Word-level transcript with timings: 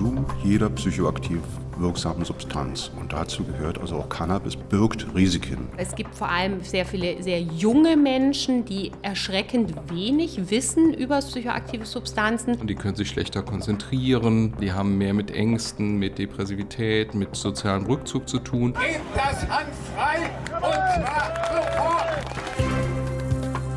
Konsum 0.00 0.24
jeder 0.42 0.70
psychoaktiv 0.70 1.40
wirksamen 1.76 2.24
Substanz. 2.24 2.90
Und 2.98 3.12
dazu 3.12 3.44
gehört 3.44 3.78
also 3.78 3.96
auch 3.96 4.08
Cannabis, 4.08 4.56
birgt 4.56 5.06
Risiken. 5.14 5.68
Es 5.76 5.94
gibt 5.94 6.14
vor 6.14 6.30
allem 6.30 6.62
sehr 6.62 6.86
viele 6.86 7.22
sehr 7.22 7.40
junge 7.40 7.96
Menschen, 7.96 8.64
die 8.64 8.92
erschreckend 9.02 9.74
wenig 9.90 10.50
wissen 10.50 10.94
über 10.94 11.18
psychoaktive 11.18 11.84
Substanzen. 11.84 12.54
Und 12.54 12.68
die 12.68 12.74
können 12.74 12.96
sich 12.96 13.08
schlechter 13.08 13.42
konzentrieren, 13.42 14.54
die 14.60 14.72
haben 14.72 14.96
mehr 14.96 15.12
mit 15.12 15.30
Ängsten, 15.30 15.98
mit 15.98 16.18
Depressivität, 16.18 17.14
mit 17.14 17.36
sozialem 17.36 17.84
Rückzug 17.84 18.26
zu 18.28 18.38
tun. 18.38 18.72
Gebt 18.72 19.00
das 19.14 19.46
Hand 19.48 19.68
frei 19.94 20.30
und 20.56 20.72
zwar 21.04 21.32
sofort! 21.52 22.10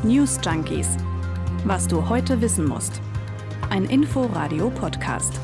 News 0.04 0.38
Junkies. 0.44 0.96
Was 1.64 1.86
du 1.86 2.08
heute 2.08 2.40
wissen 2.40 2.66
musst. 2.66 3.00
Ein 3.70 3.84
Info-Radio-Podcast 3.84 5.40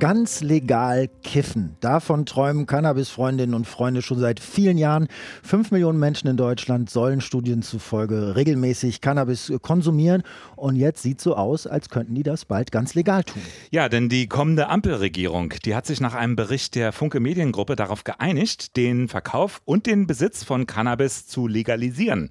ganz 0.00 0.40
legal 0.40 1.08
kiffen. 1.22 1.76
Davon 1.80 2.24
träumen 2.24 2.66
Cannabis-Freundinnen 2.66 3.54
und 3.54 3.66
Freunde 3.66 4.00
schon 4.00 4.18
seit 4.18 4.40
vielen 4.40 4.78
Jahren. 4.78 5.08
Fünf 5.42 5.70
Millionen 5.70 5.98
Menschen 5.98 6.26
in 6.26 6.38
Deutschland 6.38 6.88
sollen 6.88 7.20
Studien 7.20 7.62
zufolge 7.62 8.34
regelmäßig 8.34 9.02
Cannabis 9.02 9.52
konsumieren. 9.60 10.22
Und 10.56 10.76
jetzt 10.76 11.02
sieht 11.02 11.20
so 11.20 11.36
aus, 11.36 11.66
als 11.66 11.90
könnten 11.90 12.14
die 12.14 12.22
das 12.22 12.46
bald 12.46 12.72
ganz 12.72 12.94
legal 12.94 13.24
tun. 13.24 13.42
Ja, 13.70 13.90
denn 13.90 14.08
die 14.08 14.26
kommende 14.26 14.68
Ampelregierung, 14.68 15.52
die 15.66 15.74
hat 15.74 15.84
sich 15.84 16.00
nach 16.00 16.14
einem 16.14 16.34
Bericht 16.34 16.76
der 16.76 16.92
Funke 16.92 17.20
Mediengruppe 17.20 17.76
darauf 17.76 18.02
geeinigt, 18.02 18.78
den 18.78 19.06
Verkauf 19.06 19.60
und 19.66 19.84
den 19.84 20.06
Besitz 20.06 20.42
von 20.42 20.66
Cannabis 20.66 21.26
zu 21.26 21.46
legalisieren. 21.46 22.30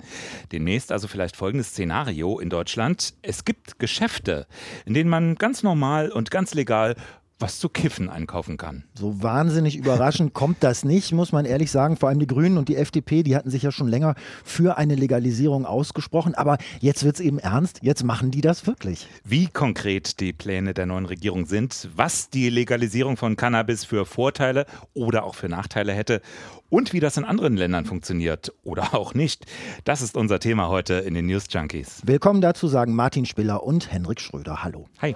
Demnächst 0.52 0.92
also 0.92 1.08
vielleicht 1.08 1.38
folgendes 1.38 1.70
Szenario 1.70 2.40
in 2.40 2.50
Deutschland. 2.50 3.14
Es 3.22 3.46
gibt 3.46 3.78
Geschäfte, 3.78 4.48
in 4.88 4.96
denen 4.96 5.10
man 5.10 5.36
ganz 5.36 5.62
normal 5.62 6.12
und 6.12 6.32
ganz 6.32 6.56
legal 6.56 6.96
was 7.40 7.60
zu 7.60 7.70
kiffen 7.70 8.10
einkaufen 8.10 8.58
kann. 8.58 8.84
So 8.94 9.24
wahnsinnig 9.24 9.78
überraschend 9.78 10.34
kommt 10.34 10.58
das 10.64 10.84
nicht, 10.84 11.14
muss 11.14 11.32
man 11.32 11.46
ehrlich 11.46 11.72
sagen. 11.72 11.96
Vor 11.96 12.10
allem 12.10 12.20
die 12.20 12.28
Grünen 12.28 12.58
und 12.58 12.70
die 12.70 12.76
FDP, 12.76 13.24
die 13.24 13.36
hatten 13.36 13.50
sich 13.50 13.64
ja 13.64 13.72
schon 13.72 13.88
länger 13.88 14.16
für 14.44 14.78
eine 14.78 14.96
Legalisierung 14.96 15.66
ausgesprochen. 15.66 16.36
Aber 16.36 16.58
jetzt 16.80 17.04
wird 17.04 17.16
es 17.16 17.22
eben 17.22 17.40
ernst, 17.40 17.80
jetzt 17.82 18.04
machen 18.04 18.32
die 18.32 18.42
das 18.42 18.68
wirklich. 18.68 19.08
Wie 19.24 19.48
konkret 19.48 20.20
die 20.20 20.34
Pläne 20.34 20.74
der 20.74 20.86
neuen 20.86 21.06
Regierung 21.06 21.46
sind, 21.46 21.90
was 21.96 22.30
die 22.30 22.50
Legalisierung 22.50 23.18
von 23.18 23.36
Cannabis 23.36 23.86
für 23.86 24.06
Vorteile 24.06 24.66
oder 24.94 25.24
auch 25.24 25.36
für 25.36 25.50
Nachteile 25.50 25.94
hätte 25.94 26.22
und 26.70 26.94
wie 26.94 27.00
das 27.00 27.18
in 27.18 27.24
anderen 27.24 27.58
Ländern 27.58 27.86
funktioniert 27.86 28.54
oder 28.64 28.94
auch 28.94 29.14
nicht, 29.14 29.46
das 29.86 30.02
ist 30.02 30.18
unser 30.18 30.40
Thema 30.40 30.68
heute 30.68 30.96
in 30.96 31.14
den 31.14 31.26
News 31.26 31.46
Junkies. 31.50 32.02
Willkommen 32.06 32.42
dazu 32.42 32.68
sagen 32.68 32.96
Martin 32.96 33.26
Spiller 33.26 33.64
und 33.64 33.92
Henrik 33.92 34.20
Schröder. 34.20 34.64
Hallo. 34.64 34.88
Hi. 35.02 35.16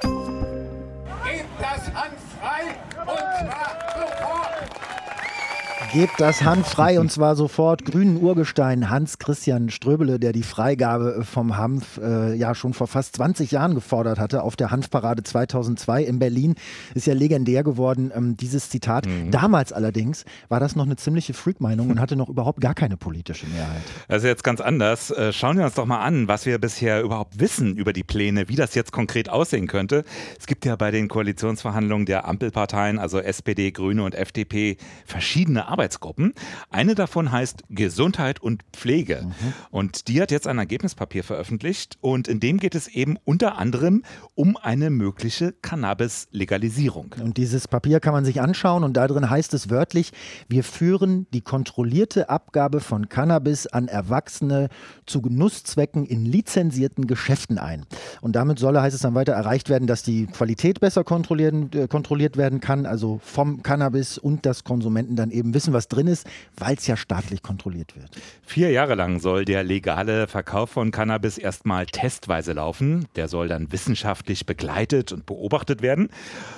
Gebt 5.94 6.20
das 6.20 6.42
Hand 6.42 6.66
frei 6.66 7.00
und 7.00 7.12
zwar 7.12 7.36
sofort. 7.36 7.86
Grünen 7.86 8.20
Urgestein 8.20 8.90
Hans-Christian 8.90 9.70
Ströbele, 9.70 10.20
der 10.20 10.34
die 10.34 10.42
Freigabe 10.42 11.24
vom 11.24 11.56
Hanf 11.56 12.00
äh, 12.02 12.34
ja 12.34 12.56
schon 12.56 12.74
vor 12.74 12.88
fast 12.88 13.16
20 13.18 13.52
Jahren 13.52 13.76
gefordert 13.76 14.18
hatte 14.18 14.42
auf 14.42 14.56
der 14.56 14.72
Hanfparade 14.72 15.22
2002 15.22 16.02
in 16.02 16.18
Berlin, 16.18 16.56
ist 16.96 17.06
ja 17.06 17.14
legendär 17.14 17.64
geworden, 17.64 18.12
ähm, 18.16 18.36
dieses 18.36 18.70
Zitat. 18.70 19.06
Mhm. 19.06 19.30
Damals 19.30 19.72
allerdings 19.72 20.26
war 20.50 20.60
das 20.60 20.76
noch 20.76 20.86
eine 20.86 20.96
ziemliche 20.96 21.36
Freak-Meinung 21.36 21.92
und 21.92 22.00
hatte 22.00 22.16
noch 22.16 22.28
überhaupt 22.28 22.60
gar 22.60 22.74
keine 22.74 22.98
politische 22.98 23.46
Mehrheit. 23.46 23.84
Also 24.08 24.26
jetzt 24.26 24.44
ganz 24.44 24.62
anders. 24.62 25.12
Äh, 25.12 25.32
schauen 25.32 25.60
wir 25.60 25.66
uns 25.66 25.76
doch 25.76 25.86
mal 25.86 26.00
an, 26.00 26.28
was 26.28 26.48
wir 26.48 26.58
bisher 26.58 27.04
überhaupt 27.04 27.40
wissen 27.40 27.78
über 27.78 27.94
die 27.94 28.04
Pläne, 28.04 28.50
wie 28.50 28.56
das 28.56 28.74
jetzt 28.74 28.94
konkret 28.94 29.30
aussehen 29.30 29.68
könnte. 29.68 30.06
Es 30.40 30.48
gibt 30.48 30.66
ja 30.66 30.76
bei 30.76 30.90
den 30.90 31.08
Koalitionsverhandlungen 31.08 32.08
der 32.08 32.28
Ampelparteien, 32.28 32.98
also 32.98 33.20
SPD, 33.20 33.70
Grüne 33.70 34.04
und 34.04 34.16
FDP, 34.16 34.78
verschiedene 35.06 35.68
Arbeiten 35.68 35.83
Arbeitsgruppen. 35.84 36.34
Eine 36.70 36.96
davon 36.96 37.32
heißt 37.32 37.64
Gesundheit 37.70 38.42
und 38.42 38.64
Pflege. 38.72 39.24
Mhm. 39.26 39.54
Und 39.70 40.08
die 40.08 40.22
hat 40.22 40.32
jetzt 40.32 40.48
ein 40.48 40.58
Ergebnispapier 40.58 41.26
veröffentlicht 41.26 41.98
und 42.00 42.30
in 42.30 42.40
dem 42.40 42.58
geht 42.58 42.74
es 42.74 42.88
eben 42.88 43.18
unter 43.26 43.58
anderem 43.58 44.04
um 44.34 44.56
eine 44.56 44.90
mögliche 44.90 45.52
Cannabis-Legalisierung. 45.62 47.16
Und 47.22 47.36
dieses 47.36 47.68
Papier 47.68 48.00
kann 48.00 48.14
man 48.14 48.24
sich 48.24 48.40
anschauen 48.40 48.84
und 48.86 48.96
da 48.96 49.08
drin 49.08 49.30
heißt 49.30 49.54
es 49.54 49.70
wörtlich, 49.70 50.12
wir 50.48 50.64
führen 50.64 51.28
die 51.34 51.42
kontrollierte 51.42 52.30
Abgabe 52.30 52.80
von 52.80 53.10
Cannabis 53.10 53.68
an 53.68 53.90
Erwachsene 53.90 54.70
zu 55.06 55.22
Genusszwecken 55.22 56.06
in 56.06 56.26
lizenzierten 56.26 57.08
Geschäften 57.08 57.58
ein. 57.58 57.86
Und 58.22 58.38
damit 58.38 58.58
solle, 58.58 58.82
heißt 58.82 58.96
es 58.96 59.02
dann 59.02 59.16
weiter, 59.16 59.34
erreicht 59.34 59.70
werden, 59.70 59.88
dass 59.88 60.02
die 60.04 60.28
Qualität 60.28 60.80
besser 60.80 61.04
kontrolliert, 61.04 61.76
äh, 61.76 61.88
kontrolliert 61.88 62.38
werden 62.38 62.62
kann, 62.62 62.86
also 62.86 63.20
vom 63.22 63.64
Cannabis 63.64 64.18
und 64.18 64.46
dass 64.46 64.64
Konsumenten 64.64 65.16
dann 65.16 65.32
eben 65.32 65.54
wissen, 65.54 65.73
was 65.74 65.88
drin 65.88 66.08
ist, 66.08 66.28
weil 66.58 66.76
es 66.76 66.88
ja 66.88 66.96
staatlich 66.96 67.42
kontrolliert 67.42 67.96
wird. 67.96 68.10
Vier 68.46 68.72
Jahre 68.72 68.96
lang 68.96 69.20
soll 69.20 69.46
der 69.46 69.64
legale 69.64 70.28
Verkauf 70.28 70.70
von 70.70 70.92
Cannabis 70.92 71.38
erstmal 71.38 71.86
testweise 71.86 72.54
laufen. 72.54 73.08
Der 73.16 73.28
soll 73.28 73.48
dann 73.48 73.72
wissenschaftlich 73.72 74.46
begleitet 74.46 75.12
und 75.12 75.26
beobachtet 75.26 75.82
werden. 75.82 76.10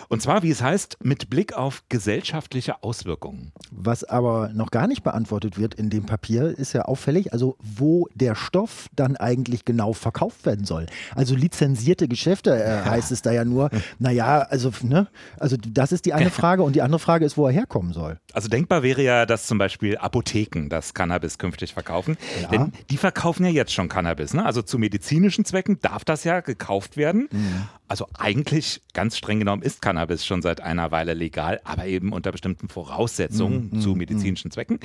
Und 0.10 0.22
zwar, 0.22 0.44
wie 0.44 0.52
es 0.52 0.62
heißt, 0.62 0.98
mit 1.04 1.30
Blick 1.30 1.54
auf 1.54 1.84
gesellschaftliche 1.90 2.84
Auswirkungen. 2.84 3.52
Was 3.72 4.04
aber 4.04 4.50
noch 4.54 4.72
gar 4.72 4.88
nicht 4.88 5.04
beantwortet 5.04 5.58
wird 5.58 5.74
in 5.76 5.90
dem 5.90 6.06
Papier, 6.06 6.58
ist 6.58 6.74
ja 6.74 6.84
auffällig, 6.84 7.34
also 7.34 7.58
wo 7.60 8.08
der 8.14 8.36
Stoff 8.36 8.90
dann 8.96 9.18
eigentlich 9.18 9.66
genau 9.66 9.94
verkauft 9.94 10.46
werden 10.46 10.66
soll. 10.66 10.86
Also 11.16 11.36
lizenzierte 11.36 12.08
Geschäfte 12.08 12.56
äh, 12.56 12.84
heißt 12.84 13.12
es 13.12 13.22
da 13.22 13.32
ja 13.32 13.46
nur. 13.46 13.70
Naja, 14.00 14.40
also, 14.50 14.72
ne? 14.84 15.08
also 15.40 15.58
das 15.58 15.92
ist 15.92 16.06
die 16.06 16.14
eine 16.14 16.30
Frage. 16.32 16.64
Und 16.64 16.76
die 16.76 16.82
andere 16.82 17.00
Frage 17.00 17.26
ist, 17.26 17.38
wo 17.38 17.48
er 17.48 17.54
herkommen 17.54 17.94
soll. 17.94 18.20
Also 18.34 18.50
denkbar 18.50 18.84
wäre 18.84 18.95
ja, 19.04 19.26
dass 19.26 19.48
zum 19.48 19.58
Beispiel 19.58 19.98
Apotheken 19.98 20.70
das 20.70 20.94
Cannabis 20.94 21.38
künftig 21.38 21.74
verkaufen. 21.74 22.18
Ja. 22.42 22.48
Denn 22.50 22.72
die 22.90 22.98
verkaufen 22.98 23.46
ja 23.46 23.52
jetzt 23.52 23.74
schon 23.74 23.90
Cannabis. 23.90 24.34
Ne? 24.34 24.46
Also 24.46 24.62
zu 24.62 24.78
medizinischen 24.78 25.46
Zwecken 25.46 25.80
darf 25.82 26.06
das 26.06 26.24
ja 26.24 26.40
gekauft 26.40 26.98
werden. 26.98 27.30
Mhm. 27.32 27.68
Also 27.88 28.08
eigentlich 28.18 28.82
ganz 28.94 29.18
streng 29.18 29.40
genommen 29.40 29.62
ist 29.62 29.82
Cannabis 29.82 30.26
schon 30.26 30.42
seit 30.42 30.62
einer 30.62 30.92
Weile 30.92 31.14
legal, 31.14 31.62
aber 31.64 31.86
eben 31.86 32.14
unter 32.14 32.32
bestimmten 32.32 32.68
Voraussetzungen 32.68 33.70
mhm. 33.72 33.82
zu 33.82 33.90
mhm, 33.90 33.98
medizinischen. 33.98 34.52
Zwecken. 34.52 34.80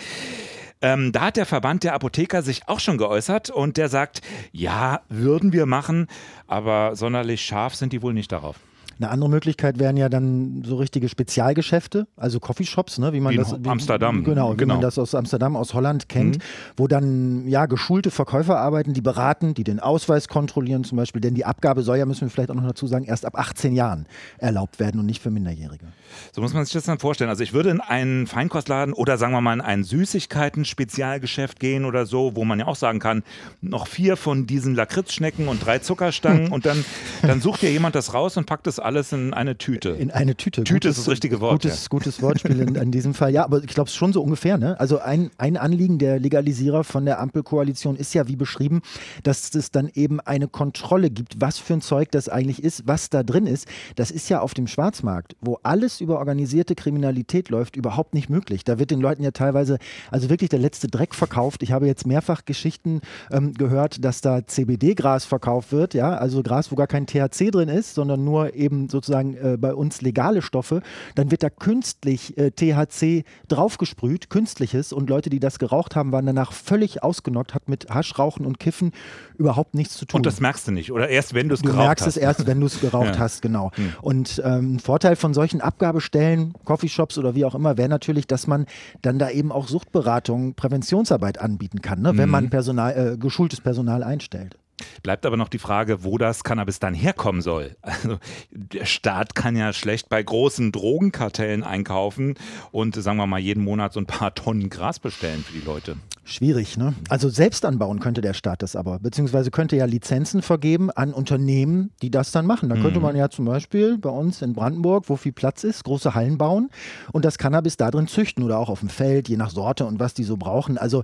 Ähm, 0.82 1.12
da 1.12 1.22
hat 1.22 1.36
der 1.36 1.46
Verband 1.46 1.84
der 1.84 1.94
Apotheker 1.94 2.42
sich 2.42 2.68
auch 2.68 2.80
schon 2.80 2.98
geäußert 2.98 3.50
und 3.50 3.76
der 3.76 3.88
sagt, 3.88 4.22
ja, 4.52 5.02
würden 5.08 5.52
wir 5.52 5.66
machen, 5.66 6.06
aber 6.46 6.96
sonderlich 6.96 7.42
scharf 7.42 7.74
sind 7.74 7.92
die 7.92 8.02
wohl 8.02 8.14
nicht 8.14 8.32
darauf. 8.32 8.56
Eine 9.00 9.10
andere 9.10 9.30
Möglichkeit 9.30 9.78
wären 9.78 9.96
ja 9.96 10.10
dann 10.10 10.62
so 10.62 10.76
richtige 10.76 11.08
Spezialgeschäfte, 11.08 12.06
also 12.16 12.38
Coffeeshops, 12.38 12.98
ne, 12.98 13.14
wie 13.14 13.20
man 13.20 13.32
wie 13.32 13.38
das 13.38 13.56
wie, 13.58 13.66
Amsterdam, 13.66 14.24
genau, 14.24 14.52
wie 14.52 14.58
genau. 14.58 14.74
man 14.74 14.82
das 14.82 14.98
aus 14.98 15.14
Amsterdam, 15.14 15.56
aus 15.56 15.72
Holland 15.72 16.10
kennt, 16.10 16.36
mhm. 16.36 16.42
wo 16.76 16.86
dann 16.86 17.48
ja 17.48 17.64
geschulte 17.64 18.10
Verkäufer 18.10 18.58
arbeiten, 18.58 18.92
die 18.92 19.00
beraten, 19.00 19.54
die 19.54 19.64
den 19.64 19.80
Ausweis 19.80 20.28
kontrollieren 20.28 20.84
zum 20.84 20.96
Beispiel, 20.96 21.22
denn 21.22 21.34
die 21.34 21.46
Abgabe 21.46 21.82
soll 21.82 21.96
ja, 21.96 22.04
müssen 22.04 22.22
wir 22.22 22.28
vielleicht 22.28 22.50
auch 22.50 22.54
noch 22.54 22.66
dazu 22.66 22.86
sagen, 22.86 23.06
erst 23.06 23.24
ab 23.24 23.38
18 23.38 23.72
Jahren 23.72 24.04
erlaubt 24.36 24.78
werden 24.78 25.00
und 25.00 25.06
nicht 25.06 25.22
für 25.22 25.30
Minderjährige. 25.30 25.86
So 26.32 26.42
muss 26.42 26.52
man 26.52 26.66
sich 26.66 26.74
das 26.74 26.84
dann 26.84 26.98
vorstellen. 26.98 27.30
Also 27.30 27.42
ich 27.42 27.54
würde 27.54 27.70
in 27.70 27.80
einen 27.80 28.26
Feinkostladen 28.26 28.92
oder 28.92 29.16
sagen 29.16 29.32
wir 29.32 29.40
mal 29.40 29.54
in 29.54 29.62
ein 29.62 29.82
Süßigkeiten-Spezialgeschäft 29.82 31.58
gehen 31.58 31.86
oder 31.86 32.04
so, 32.04 32.36
wo 32.36 32.44
man 32.44 32.58
ja 32.58 32.66
auch 32.66 32.76
sagen 32.76 32.98
kann, 32.98 33.22
noch 33.62 33.86
vier 33.86 34.18
von 34.18 34.46
diesen 34.46 34.74
Lakritzschnecken 34.74 35.48
und 35.48 35.64
drei 35.64 35.78
Zuckerstangen 35.78 36.48
und 36.52 36.66
dann, 36.66 36.84
dann 37.22 37.40
sucht 37.40 37.62
ja 37.62 37.70
jemand 37.70 37.94
das 37.94 38.12
raus 38.12 38.36
und 38.36 38.44
packt 38.44 38.66
das 38.66 38.78
alles 38.90 39.12
in 39.12 39.32
eine 39.32 39.56
Tüte. 39.56 39.90
In 39.90 40.10
eine 40.10 40.34
Tüte. 40.34 40.64
Tüte 40.64 40.88
gutes, 40.88 40.98
ist 40.98 41.06
das 41.06 41.12
richtige 41.12 41.40
Wort. 41.40 41.62
Gutes, 41.62 41.84
ja. 41.84 41.88
gutes 41.90 42.20
Wortspiel 42.22 42.58
in, 42.60 42.74
in, 42.74 42.90
diesem 42.90 43.14
Fall. 43.14 43.32
Ja, 43.32 43.44
aber 43.44 43.62
ich 43.62 43.68
glaube 43.68 43.88
es 43.88 43.94
schon 43.94 44.12
so 44.12 44.20
ungefähr. 44.20 44.58
Ne? 44.58 44.78
Also 44.80 44.98
ein, 44.98 45.30
ein 45.38 45.56
Anliegen 45.56 45.98
der 46.00 46.18
Legalisierer 46.18 46.82
von 46.82 47.04
der 47.04 47.20
Ampelkoalition 47.20 47.94
ist 47.94 48.14
ja, 48.14 48.26
wie 48.26 48.34
beschrieben, 48.34 48.82
dass 49.22 49.54
es 49.54 49.70
dann 49.70 49.90
eben 49.94 50.18
eine 50.18 50.48
Kontrolle 50.48 51.10
gibt, 51.10 51.40
was 51.40 51.58
für 51.58 51.74
ein 51.74 51.82
Zeug 51.82 52.10
das 52.10 52.28
eigentlich 52.28 52.64
ist, 52.64 52.88
was 52.88 53.10
da 53.10 53.22
drin 53.22 53.46
ist. 53.46 53.68
Das 53.94 54.10
ist 54.10 54.28
ja 54.28 54.40
auf 54.40 54.54
dem 54.54 54.66
Schwarzmarkt, 54.66 55.36
wo 55.40 55.60
alles 55.62 56.00
über 56.00 56.18
organisierte 56.18 56.74
Kriminalität 56.74 57.48
läuft, 57.48 57.76
überhaupt 57.76 58.12
nicht 58.12 58.28
möglich. 58.28 58.64
Da 58.64 58.80
wird 58.80 58.90
den 58.90 59.00
Leuten 59.00 59.22
ja 59.22 59.30
teilweise, 59.30 59.78
also 60.10 60.30
wirklich 60.30 60.50
der 60.50 60.58
letzte 60.58 60.88
Dreck 60.88 61.14
verkauft. 61.14 61.62
Ich 61.62 61.70
habe 61.70 61.86
jetzt 61.86 62.06
mehrfach 62.08 62.44
Geschichten 62.44 63.02
ähm, 63.30 63.54
gehört, 63.54 64.04
dass 64.04 64.20
da 64.20 64.44
CBD-Gras 64.44 65.26
verkauft 65.26 65.70
wird, 65.70 65.94
ja, 65.94 66.16
also 66.16 66.42
Gras, 66.42 66.72
wo 66.72 66.74
gar 66.74 66.88
kein 66.88 67.06
THC 67.06 67.52
drin 67.52 67.68
ist, 67.68 67.94
sondern 67.94 68.24
nur 68.24 68.54
eben 68.54 68.69
sozusagen 68.88 69.34
äh, 69.34 69.56
bei 69.58 69.74
uns 69.74 70.02
legale 70.02 70.42
Stoffe, 70.42 70.82
dann 71.14 71.30
wird 71.30 71.42
da 71.42 71.50
künstlich 71.50 72.36
äh, 72.38 72.50
THC 72.50 73.24
draufgesprüht, 73.48 74.30
künstliches. 74.30 74.92
Und 74.92 75.10
Leute, 75.10 75.30
die 75.30 75.40
das 75.40 75.58
geraucht 75.58 75.96
haben, 75.96 76.12
waren 76.12 76.26
danach 76.26 76.52
völlig 76.52 77.02
ausgenockt, 77.02 77.54
hat 77.54 77.68
mit 77.68 77.90
Haschrauchen 77.90 78.46
und 78.46 78.58
Kiffen 78.58 78.92
überhaupt 79.36 79.74
nichts 79.74 79.96
zu 79.96 80.04
tun. 80.04 80.18
Und 80.18 80.26
das 80.26 80.40
merkst 80.40 80.68
du 80.68 80.72
nicht, 80.72 80.92
oder 80.92 81.08
erst 81.08 81.34
wenn 81.34 81.48
du 81.48 81.54
es 81.54 81.62
geraucht 81.62 81.76
hast? 81.76 81.82
Du 81.82 81.86
merkst 81.86 82.06
es 82.06 82.16
erst, 82.16 82.46
wenn 82.46 82.60
du 82.60 82.66
es 82.66 82.80
geraucht 82.80 83.14
ja. 83.14 83.18
hast, 83.18 83.42
genau. 83.42 83.70
Hm. 83.74 83.92
Und 84.02 84.42
ähm, 84.44 84.74
ein 84.76 84.78
Vorteil 84.80 85.16
von 85.16 85.34
solchen 85.34 85.60
Abgabestellen, 85.60 86.54
Coffeeshops 86.64 87.18
oder 87.18 87.34
wie 87.34 87.44
auch 87.44 87.54
immer, 87.54 87.76
wäre 87.76 87.88
natürlich, 87.88 88.26
dass 88.26 88.46
man 88.46 88.66
dann 89.02 89.18
da 89.18 89.30
eben 89.30 89.52
auch 89.52 89.68
Suchtberatung, 89.68 90.54
Präventionsarbeit 90.54 91.40
anbieten 91.40 91.80
kann, 91.82 92.02
ne? 92.02 92.16
wenn 92.16 92.28
mhm. 92.28 92.32
man 92.32 92.50
Personal, 92.50 93.14
äh, 93.14 93.16
geschultes 93.16 93.60
Personal 93.60 94.02
einstellt. 94.02 94.56
Bleibt 95.02 95.26
aber 95.26 95.36
noch 95.36 95.48
die 95.48 95.58
Frage, 95.58 96.04
wo 96.04 96.18
das 96.18 96.44
Cannabis 96.44 96.78
dann 96.78 96.94
herkommen 96.94 97.42
soll. 97.42 97.76
Also 97.82 98.18
der 98.50 98.86
Staat 98.86 99.34
kann 99.34 99.56
ja 99.56 99.72
schlecht 99.72 100.08
bei 100.08 100.22
großen 100.22 100.72
Drogenkartellen 100.72 101.62
einkaufen 101.62 102.34
und 102.70 102.94
sagen 102.94 103.18
wir 103.18 103.26
mal 103.26 103.40
jeden 103.40 103.64
Monat 103.64 103.92
so 103.92 104.00
ein 104.00 104.06
paar 104.06 104.34
Tonnen 104.34 104.70
Gras 104.70 104.98
bestellen 104.98 105.44
für 105.44 105.52
die 105.52 105.64
Leute. 105.64 105.96
Schwierig, 106.24 106.76
ne? 106.76 106.94
Also 107.08 107.28
selbst 107.28 107.64
anbauen 107.64 107.98
könnte 107.98 108.20
der 108.20 108.34
Staat 108.34 108.62
das 108.62 108.76
aber, 108.76 108.98
beziehungsweise 108.98 109.50
könnte 109.50 109.76
ja 109.76 109.86
Lizenzen 109.86 110.42
vergeben 110.42 110.90
an 110.90 111.12
Unternehmen, 111.12 111.90
die 112.02 112.10
das 112.10 112.30
dann 112.30 112.46
machen. 112.46 112.68
Da 112.68 112.76
könnte 112.76 113.00
man 113.00 113.16
ja 113.16 113.30
zum 113.30 113.46
Beispiel 113.46 113.98
bei 113.98 114.10
uns 114.10 114.42
in 114.42 114.52
Brandenburg, 114.52 115.08
wo 115.08 115.16
viel 115.16 115.32
Platz 115.32 115.64
ist, 115.64 115.84
große 115.84 116.14
Hallen 116.14 116.38
bauen 116.38 116.70
und 117.12 117.24
das 117.24 117.38
Cannabis 117.38 117.76
da 117.76 117.90
drin 117.90 118.06
züchten 118.06 118.44
oder 118.44 118.58
auch 118.58 118.68
auf 118.68 118.80
dem 118.80 118.90
Feld, 118.90 119.28
je 119.28 119.36
nach 119.36 119.50
Sorte 119.50 119.86
und 119.86 119.98
was 119.98 120.14
die 120.14 120.24
so 120.24 120.36
brauchen. 120.36 120.78
Also 120.78 121.02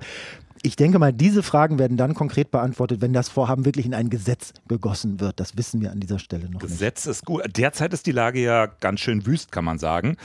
ich 0.63 0.77
denke 0.77 0.99
mal, 0.99 1.13
diese 1.13 1.43
Fragen 1.43 1.79
werden 1.79 1.97
dann 1.97 2.15
konkret 2.15 2.51
beantwortet, 2.51 3.01
wenn 3.01 3.12
das 3.12 3.29
Vorhaben 3.29 3.65
wirklich 3.65 3.87
in 3.87 3.95
ein 3.95 4.11
Gesetz 4.11 4.53
gegossen 4.69 5.21
wird. 5.21 5.39
Das 5.39 5.57
wissen 5.57 5.81
wir 5.81 5.93
an 5.93 6.01
dieser 6.01 6.19
Stelle 6.19 6.45
noch 6.45 6.61
nicht. 6.61 6.62
Gesetz 6.62 7.07
ist 7.07 7.25
gut. 7.25 7.43
Derzeit 7.57 7.93
ist 7.93 8.07
die 8.07 8.12
Lage 8.12 8.41
ja 8.41 8.67
ganz 8.67 9.01
schön 9.01 9.27
wüst, 9.27 9.53
kann 9.53 9.65
man 9.65 9.79
sagen. 9.79 10.17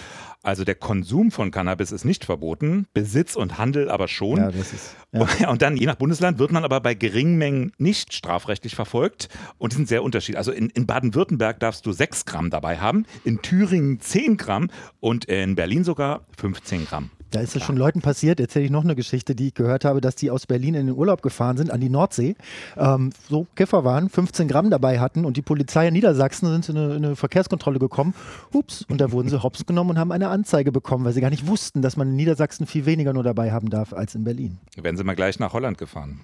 Also 0.43 0.63
der 0.63 0.75
Konsum 0.75 1.29
von 1.29 1.51
Cannabis 1.51 1.91
ist 1.91 2.05
nicht 2.05 2.25
verboten, 2.25 2.87
Besitz 2.93 3.35
und 3.35 3.59
Handel 3.59 3.91
aber 3.91 4.07
schon. 4.07 4.37
Ja, 4.37 4.51
das 4.51 4.73
ist, 4.73 4.80
ja. 5.11 5.49
Und 5.49 5.61
dann, 5.61 5.77
je 5.77 5.85
nach 5.85 5.95
Bundesland, 5.95 6.39
wird 6.39 6.51
man 6.51 6.63
aber 6.63 6.79
bei 6.79 6.93
geringen 6.93 7.37
Mengen 7.37 7.73
nicht 7.77 8.13
strafrechtlich 8.13 8.75
verfolgt. 8.75 9.29
Und 9.57 9.73
die 9.73 9.77
sind 9.77 9.87
sehr 9.87 10.03
unterschiedlich. 10.03 10.37
Also 10.37 10.51
in, 10.51 10.69
in 10.69 10.85
Baden-Württemberg 10.85 11.59
darfst 11.59 11.85
du 11.85 11.91
6 11.91 12.25
Gramm 12.25 12.49
dabei 12.49 12.79
haben, 12.79 13.05
in 13.23 13.41
Thüringen 13.41 13.99
10 13.99 14.37
Gramm 14.37 14.69
und 14.99 15.25
in 15.25 15.55
Berlin 15.55 15.83
sogar 15.83 16.25
15 16.37 16.85
Gramm. 16.85 17.11
Da 17.31 17.39
ist 17.39 17.55
es 17.55 17.63
schon 17.63 17.77
Leuten 17.77 18.01
passiert, 18.01 18.39
erzähle 18.39 18.65
ich 18.65 18.71
noch 18.71 18.83
eine 18.83 18.95
Geschichte, 18.95 19.35
die 19.35 19.47
ich 19.47 19.53
gehört 19.53 19.85
habe, 19.85 20.01
dass 20.01 20.15
die 20.15 20.29
aus 20.29 20.45
Berlin 20.45 20.75
in 20.75 20.87
den 20.87 20.95
Urlaub 20.95 21.21
gefahren 21.21 21.55
sind, 21.55 21.71
an 21.71 21.79
die 21.79 21.89
Nordsee, 21.89 22.35
ähm, 22.77 23.11
so 23.29 23.47
Kiffer 23.55 23.85
waren, 23.85 24.09
15 24.09 24.47
Gramm 24.49 24.69
dabei 24.69 24.99
hatten 24.99 25.23
und 25.23 25.37
die 25.37 25.41
Polizei 25.41 25.87
in 25.87 25.93
Niedersachsen 25.93 26.49
sind 26.49 26.69
in 26.69 26.77
eine, 26.77 26.95
in 26.95 27.05
eine 27.05 27.15
Verkehrskontrolle 27.15 27.79
gekommen, 27.79 28.13
hups, 28.53 28.85
und 28.89 28.99
da 28.99 29.11
wurden 29.11 29.29
sie 29.29 29.41
hops 29.43 29.65
genommen 29.65 29.91
und 29.91 29.99
haben 29.99 30.11
eine 30.11 30.27
Anzeige 30.27 30.71
bekommen, 30.71 31.05
weil 31.05 31.13
sie 31.13 31.21
gar 31.21 31.29
nicht 31.29 31.47
wussten, 31.47 31.81
dass 31.81 31.95
man 31.95 32.09
in 32.09 32.15
Niedersachsen 32.17 32.67
viel 32.67 32.85
weniger 32.85 33.13
nur 33.13 33.23
dabei 33.23 33.51
haben 33.51 33.69
darf 33.69 33.93
als 33.93 34.13
in 34.13 34.25
Berlin. 34.25 34.59
Werden 34.75 34.97
sie 34.97 35.03
mal 35.03 35.15
gleich 35.15 35.39
nach 35.39 35.53
Holland 35.53 35.77
gefahren. 35.77 36.19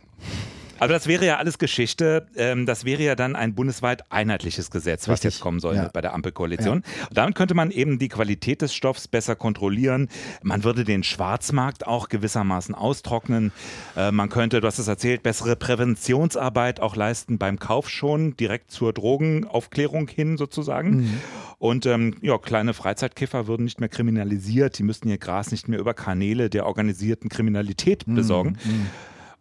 Aber 0.80 0.94
das 0.94 1.08
wäre 1.08 1.26
ja 1.26 1.38
alles 1.38 1.58
Geschichte. 1.58 2.28
Ähm, 2.36 2.66
das 2.66 2.86
wäre 2.86 3.04
ja 3.04 3.16
dann 3.16 3.36
ein 3.36 3.56
bundesweit 3.56 4.12
einheitliches 4.12 4.72
Gesetz, 4.72 5.08
was 5.08 5.16
Richtig. 5.16 5.34
jetzt 5.36 5.42
kommen 5.42 5.60
soll 5.60 5.76
Ja. 5.76 5.90
bei 5.94 6.02
der 6.02 6.14
Ampelkoalition. 6.14 6.84
Damit 7.12 7.36
könnte 7.36 7.54
man 7.54 7.72
eben 7.72 8.00
die 8.00 8.10
Qualität 8.10 8.62
des 8.62 8.74
Stoffs 8.74 9.08
besser 9.08 9.36
kontrollieren. 9.36 10.10
Man 10.44 10.64
würde 10.64 10.84
den 10.84 11.04
Schwarzmarkt 11.04 11.86
auch 11.88 12.10
gewissermaßen 12.10 12.76
austrocknen. 12.76 13.52
Äh, 13.96 14.12
Man 14.12 14.30
könnte, 14.30 14.62
du 14.62 14.68
hast 14.68 14.80
es 14.80 14.88
erzählt, 14.88 15.24
bessere 15.24 15.56
Präventionsarbeit 15.56 16.80
auch 16.80 16.96
leisten 16.96 17.38
beim 17.38 17.60
Kauf 17.60 17.90
schon, 17.90 18.36
direkt 18.38 18.72
zur 18.72 18.94
Drogenaufklärung 18.94 20.08
hin 20.08 20.38
sozusagen. 20.38 21.22
Und 21.60 21.86
ähm, 21.86 22.16
ja, 22.22 22.38
kleine 22.38 22.74
Freizeitkiffer 22.74 23.48
würden 23.48 23.64
nicht 23.64 23.80
mehr 23.80 23.90
kriminalisiert. 23.90 24.78
Die 24.78 24.84
müssten 24.84 25.10
ihr 25.10 25.18
Gras 25.18 25.52
nicht 25.52 25.68
mehr 25.68 25.80
über 25.80 25.94
Kanäle 25.94 26.50
der 26.50 26.66
organisierten 26.66 27.30
Kriminalität 27.30 28.04
besorgen. 28.06 28.58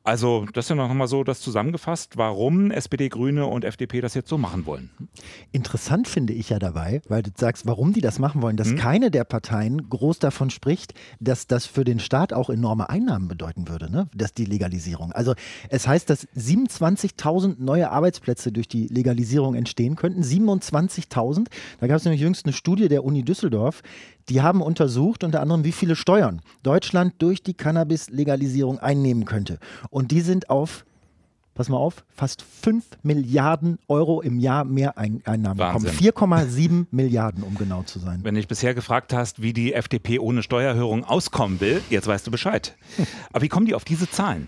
Also, 0.07 0.47
das 0.53 0.67
ist 0.67 0.69
ja 0.69 0.77
noch 0.77 0.95
mal 0.95 1.09
so 1.09 1.25
das 1.25 1.41
zusammengefasst, 1.41 2.17
warum 2.17 2.71
SPD, 2.71 3.09
Grüne 3.09 3.47
und 3.47 3.65
FDP 3.65 4.01
das 4.01 4.15
jetzt 4.15 4.29
so 4.29 4.39
machen 4.39 4.65
wollen. 4.65 4.91
Interessant 5.51 6.07
finde 6.07 6.33
ich 6.33 6.51
ja 6.51 6.61
dabei, 6.61 7.03
weil 7.09 7.25
du 7.25 7.33
sagst, 7.37 7.67
warum 7.67 7.93
die 7.93 8.01
das 8.01 8.21
machen 8.21 8.41
wollen, 8.41 8.57
dass 8.57 8.69
Hm? 8.69 8.77
keine 8.77 9.11
der 9.11 9.25
Parteien 9.25 9.91
groß 9.91 10.21
davon 10.21 10.51
spricht, 10.51 10.95
dass 11.19 11.49
das 11.49 11.67
für 11.67 11.83
den 11.83 11.99
Staat 11.99 12.33
auch 12.33 12.51
enorme 12.51 12.89
Einnahmen 12.89 13.27
bedeuten 13.27 13.67
würde, 13.67 13.91
ne? 13.91 14.09
dass 14.15 14.33
die 14.33 14.45
Legalisierung. 14.45 15.11
Also 15.11 15.35
es 15.71 15.89
heißt, 15.89 16.09
dass 16.09 16.29
27.000 16.37 17.57
neue 17.59 17.91
Arbeitsplätze 17.91 18.53
durch 18.53 18.69
die 18.69 18.87
Legalisierung 18.87 19.57
entstehen 19.57 19.97
könnten. 19.97 20.23
27.000. 20.23 21.49
Da 21.81 21.89
gab 21.89 21.97
es 21.97 22.05
nämlich 22.05 22.21
jüngst 22.21 22.47
eine 22.47 22.53
Studie 22.53 22.87
der 22.87 23.03
Uni 23.03 23.25
Düsseldorf, 23.25 23.83
die 24.29 24.43
haben 24.43 24.61
untersucht 24.63 25.25
unter 25.25 25.41
anderem, 25.41 25.65
wie 25.65 25.73
viele 25.73 25.97
Steuern 25.97 26.43
Deutschland 26.63 27.15
durch 27.19 27.43
die 27.43 27.55
Cannabis-Legalisierung 27.55 28.79
einnehmen 28.79 29.25
könnte. 29.25 29.59
Und 29.91 30.11
die 30.11 30.21
sind 30.21 30.51
auf 30.51 30.85
pass 31.57 31.69
mal 31.69 31.79
auf, 31.79 32.05
fast 32.15 32.43
5 32.43 32.85
Milliarden 33.03 33.79
Euro 33.89 34.21
im 34.21 34.39
Jahr 34.39 34.65
mehr 34.65 34.97
Ein 34.97 35.23
Einnahmen 35.25 35.57
bekommen. 35.57 35.87
Wahnsinn. 35.87 36.13
4,7 36.13 36.87
Milliarden, 36.93 37.43
um 37.43 37.57
genau 37.57 37.83
zu 37.83 37.99
sein. 37.99 38.21
Wenn 38.23 38.35
du 38.35 38.41
dich 38.41 38.49
bisher 38.49 38.75
gefragt 38.75 39.13
hast, 39.13 39.43
wie 39.43 39.53
die 39.53 39.73
FDP 39.73 40.21
ohne 40.21 40.43
Steuererhöhung 40.43 41.05
auskommen 41.05 41.61
will, 41.61 41.83
jetzt 41.91 42.07
weißt 42.07 42.27
du 42.27 42.31
Bescheid. 42.31 42.77
Aber 43.33 43.43
wie 43.43 43.49
kommen 43.49 43.67
die 43.67 43.75
auf 43.75 43.85
diese 43.85 44.09
Zahlen? 44.09 44.47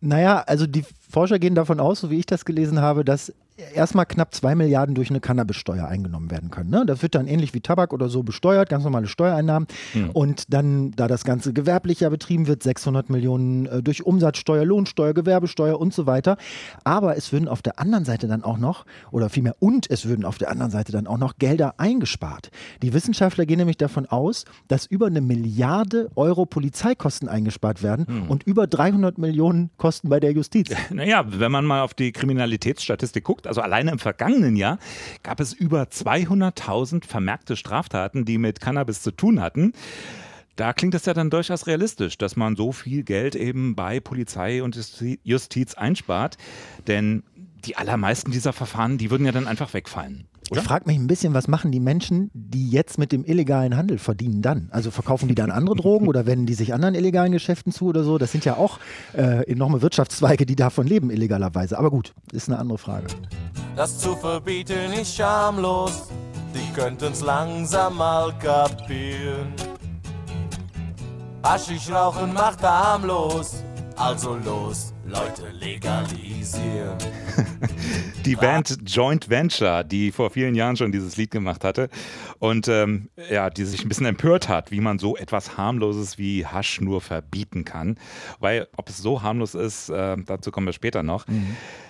Naja, 0.00 0.40
also 0.40 0.66
die 0.66 0.84
Forscher 1.10 1.38
gehen 1.38 1.54
davon 1.54 1.78
aus, 1.78 2.00
so 2.00 2.10
wie 2.10 2.18
ich 2.18 2.26
das 2.26 2.44
gelesen 2.44 2.80
habe, 2.80 3.04
dass 3.04 3.32
erstmal 3.74 4.06
knapp 4.06 4.34
2 4.34 4.54
Milliarden 4.54 4.94
durch 4.94 5.10
eine 5.10 5.20
Cannabissteuer 5.20 5.86
eingenommen 5.86 6.30
werden 6.30 6.50
können. 6.50 6.70
Ne? 6.70 6.84
Das 6.86 7.02
wird 7.02 7.14
dann 7.14 7.26
ähnlich 7.26 7.54
wie 7.54 7.60
Tabak 7.60 7.92
oder 7.92 8.08
so 8.08 8.22
besteuert, 8.22 8.68
ganz 8.68 8.84
normale 8.84 9.06
Steuereinnahmen. 9.06 9.68
Und 10.12 10.52
dann, 10.52 10.90
da 10.92 11.06
das 11.06 11.24
Ganze 11.24 11.52
gewerblicher 11.52 12.10
betrieben 12.10 12.46
wird, 12.46 12.62
600 12.62 13.10
Millionen 13.10 13.66
äh, 13.66 13.82
durch 13.82 14.04
Umsatzsteuer, 14.04 14.64
Lohnsteuer, 14.64 15.14
Gewerbesteuer 15.14 15.78
und 15.78 15.94
so 15.94 16.06
weiter. 16.06 16.36
Aber 16.82 17.16
es 17.16 17.32
würden 17.32 17.48
auf 17.48 17.62
der 17.62 17.78
anderen 17.78 18.04
Seite 18.04 18.26
dann 18.26 18.42
auch 18.42 18.58
noch, 18.58 18.86
oder 19.10 19.28
vielmehr, 19.28 19.54
und 19.60 19.88
es 19.90 20.06
würden 20.06 20.24
auf 20.24 20.38
der 20.38 20.50
anderen 20.50 20.70
Seite 20.70 20.92
dann 20.92 21.06
auch 21.06 21.18
noch 21.18 21.36
Gelder 21.38 21.74
eingespart. 21.78 22.50
Die 22.82 22.92
Wissenschaftler 22.92 23.46
gehen 23.46 23.58
nämlich 23.58 23.76
davon 23.76 24.06
aus, 24.06 24.44
dass 24.68 24.86
über 24.86 25.06
eine 25.06 25.20
Milliarde 25.20 26.10
Euro 26.16 26.46
Polizeikosten 26.46 27.28
eingespart 27.28 27.82
werden 27.82 28.26
und 28.28 28.42
über 28.44 28.66
300 28.66 29.18
Millionen 29.18 29.70
Kosten 29.76 30.08
bei 30.08 30.20
der 30.20 30.32
Justiz. 30.32 30.70
Naja, 30.94 31.24
wenn 31.26 31.50
man 31.50 31.64
mal 31.64 31.80
auf 31.82 31.92
die 31.92 32.12
Kriminalitätsstatistik 32.12 33.24
guckt, 33.24 33.43
also 33.46 33.60
alleine 33.60 33.90
im 33.92 33.98
vergangenen 33.98 34.56
Jahr 34.56 34.78
gab 35.22 35.40
es 35.40 35.52
über 35.52 35.84
200.000 35.84 37.06
vermerkte 37.06 37.56
Straftaten, 37.56 38.24
die 38.24 38.38
mit 38.38 38.60
Cannabis 38.60 39.02
zu 39.02 39.10
tun 39.10 39.40
hatten. 39.40 39.72
Da 40.56 40.72
klingt 40.72 40.94
es 40.94 41.04
ja 41.04 41.14
dann 41.14 41.30
durchaus 41.30 41.66
realistisch, 41.66 42.16
dass 42.16 42.36
man 42.36 42.54
so 42.54 42.70
viel 42.70 43.02
Geld 43.02 43.34
eben 43.34 43.74
bei 43.74 43.98
Polizei 43.98 44.62
und 44.62 44.76
Justi- 44.76 45.18
Justiz 45.24 45.74
einspart. 45.74 46.38
Denn 46.86 47.24
die 47.64 47.76
allermeisten 47.76 48.30
dieser 48.30 48.52
Verfahren, 48.52 48.98
die 48.98 49.10
würden 49.10 49.26
ja 49.26 49.32
dann 49.32 49.48
einfach 49.48 49.74
wegfallen. 49.74 50.26
Ich 50.50 50.60
frage 50.60 50.86
mich 50.86 50.96
ein 50.98 51.06
bisschen, 51.06 51.34
was 51.34 51.48
machen 51.48 51.72
die 51.72 51.80
Menschen, 51.80 52.30
die 52.34 52.70
jetzt 52.70 52.98
mit 52.98 53.12
dem 53.12 53.24
illegalen 53.24 53.76
Handel 53.76 53.98
verdienen 53.98 54.42
dann? 54.42 54.68
Also 54.70 54.90
verkaufen 54.90 55.28
die 55.28 55.34
dann 55.34 55.50
andere 55.50 55.74
Drogen 55.74 56.06
oder 56.06 56.26
wenden 56.26 56.46
die 56.46 56.54
sich 56.54 56.74
anderen 56.74 56.94
illegalen 56.94 57.32
Geschäften 57.32 57.72
zu 57.72 57.86
oder 57.86 58.04
so? 58.04 58.18
Das 58.18 58.32
sind 58.32 58.44
ja 58.44 58.56
auch 58.56 58.78
äh, 59.14 59.50
enorme 59.50 59.82
Wirtschaftszweige, 59.82 60.46
die 60.46 60.56
davon 60.56 60.86
leben 60.86 61.10
illegalerweise. 61.10 61.78
Aber 61.78 61.90
gut, 61.90 62.14
ist 62.32 62.48
eine 62.48 62.58
andere 62.58 62.78
Frage. 62.78 63.06
Das 63.74 63.98
zu 63.98 64.14
verbieten 64.16 64.92
ist 64.92 65.16
schamlos, 65.16 66.08
die 66.54 66.72
könnten's 66.78 67.22
langsam 67.22 67.96
mal 67.96 68.32
kapieren. 68.38 69.52
Haschisch 71.42 71.90
rauchen 71.90 72.32
macht 72.32 72.62
harmlos, 72.62 73.56
also 73.96 74.36
los, 74.36 74.93
Leute 75.06 75.50
legalisieren. 75.60 76.96
Die 78.24 78.36
Band 78.36 78.78
Joint 78.86 79.28
Venture, 79.28 79.84
die 79.84 80.12
vor 80.12 80.30
vielen 80.30 80.54
Jahren 80.54 80.76
schon 80.76 80.92
dieses 80.92 81.16
Lied 81.18 81.30
gemacht 81.30 81.62
hatte 81.62 81.90
und 82.38 82.68
ähm, 82.68 83.10
ja, 83.30 83.50
die 83.50 83.64
sich 83.64 83.84
ein 83.84 83.88
bisschen 83.88 84.06
empört 84.06 84.48
hat, 84.48 84.70
wie 84.70 84.80
man 84.80 84.98
so 84.98 85.16
etwas 85.16 85.58
harmloses 85.58 86.16
wie 86.16 86.46
Hasch 86.46 86.80
nur 86.80 87.02
verbieten 87.02 87.66
kann. 87.66 87.98
Weil, 88.40 88.66
ob 88.76 88.88
es 88.88 88.96
so 88.98 89.22
harmlos 89.22 89.54
ist, 89.54 89.90
äh, 89.90 90.16
dazu 90.24 90.50
kommen 90.50 90.66
wir 90.66 90.72
später 90.72 91.02
noch. 91.02 91.26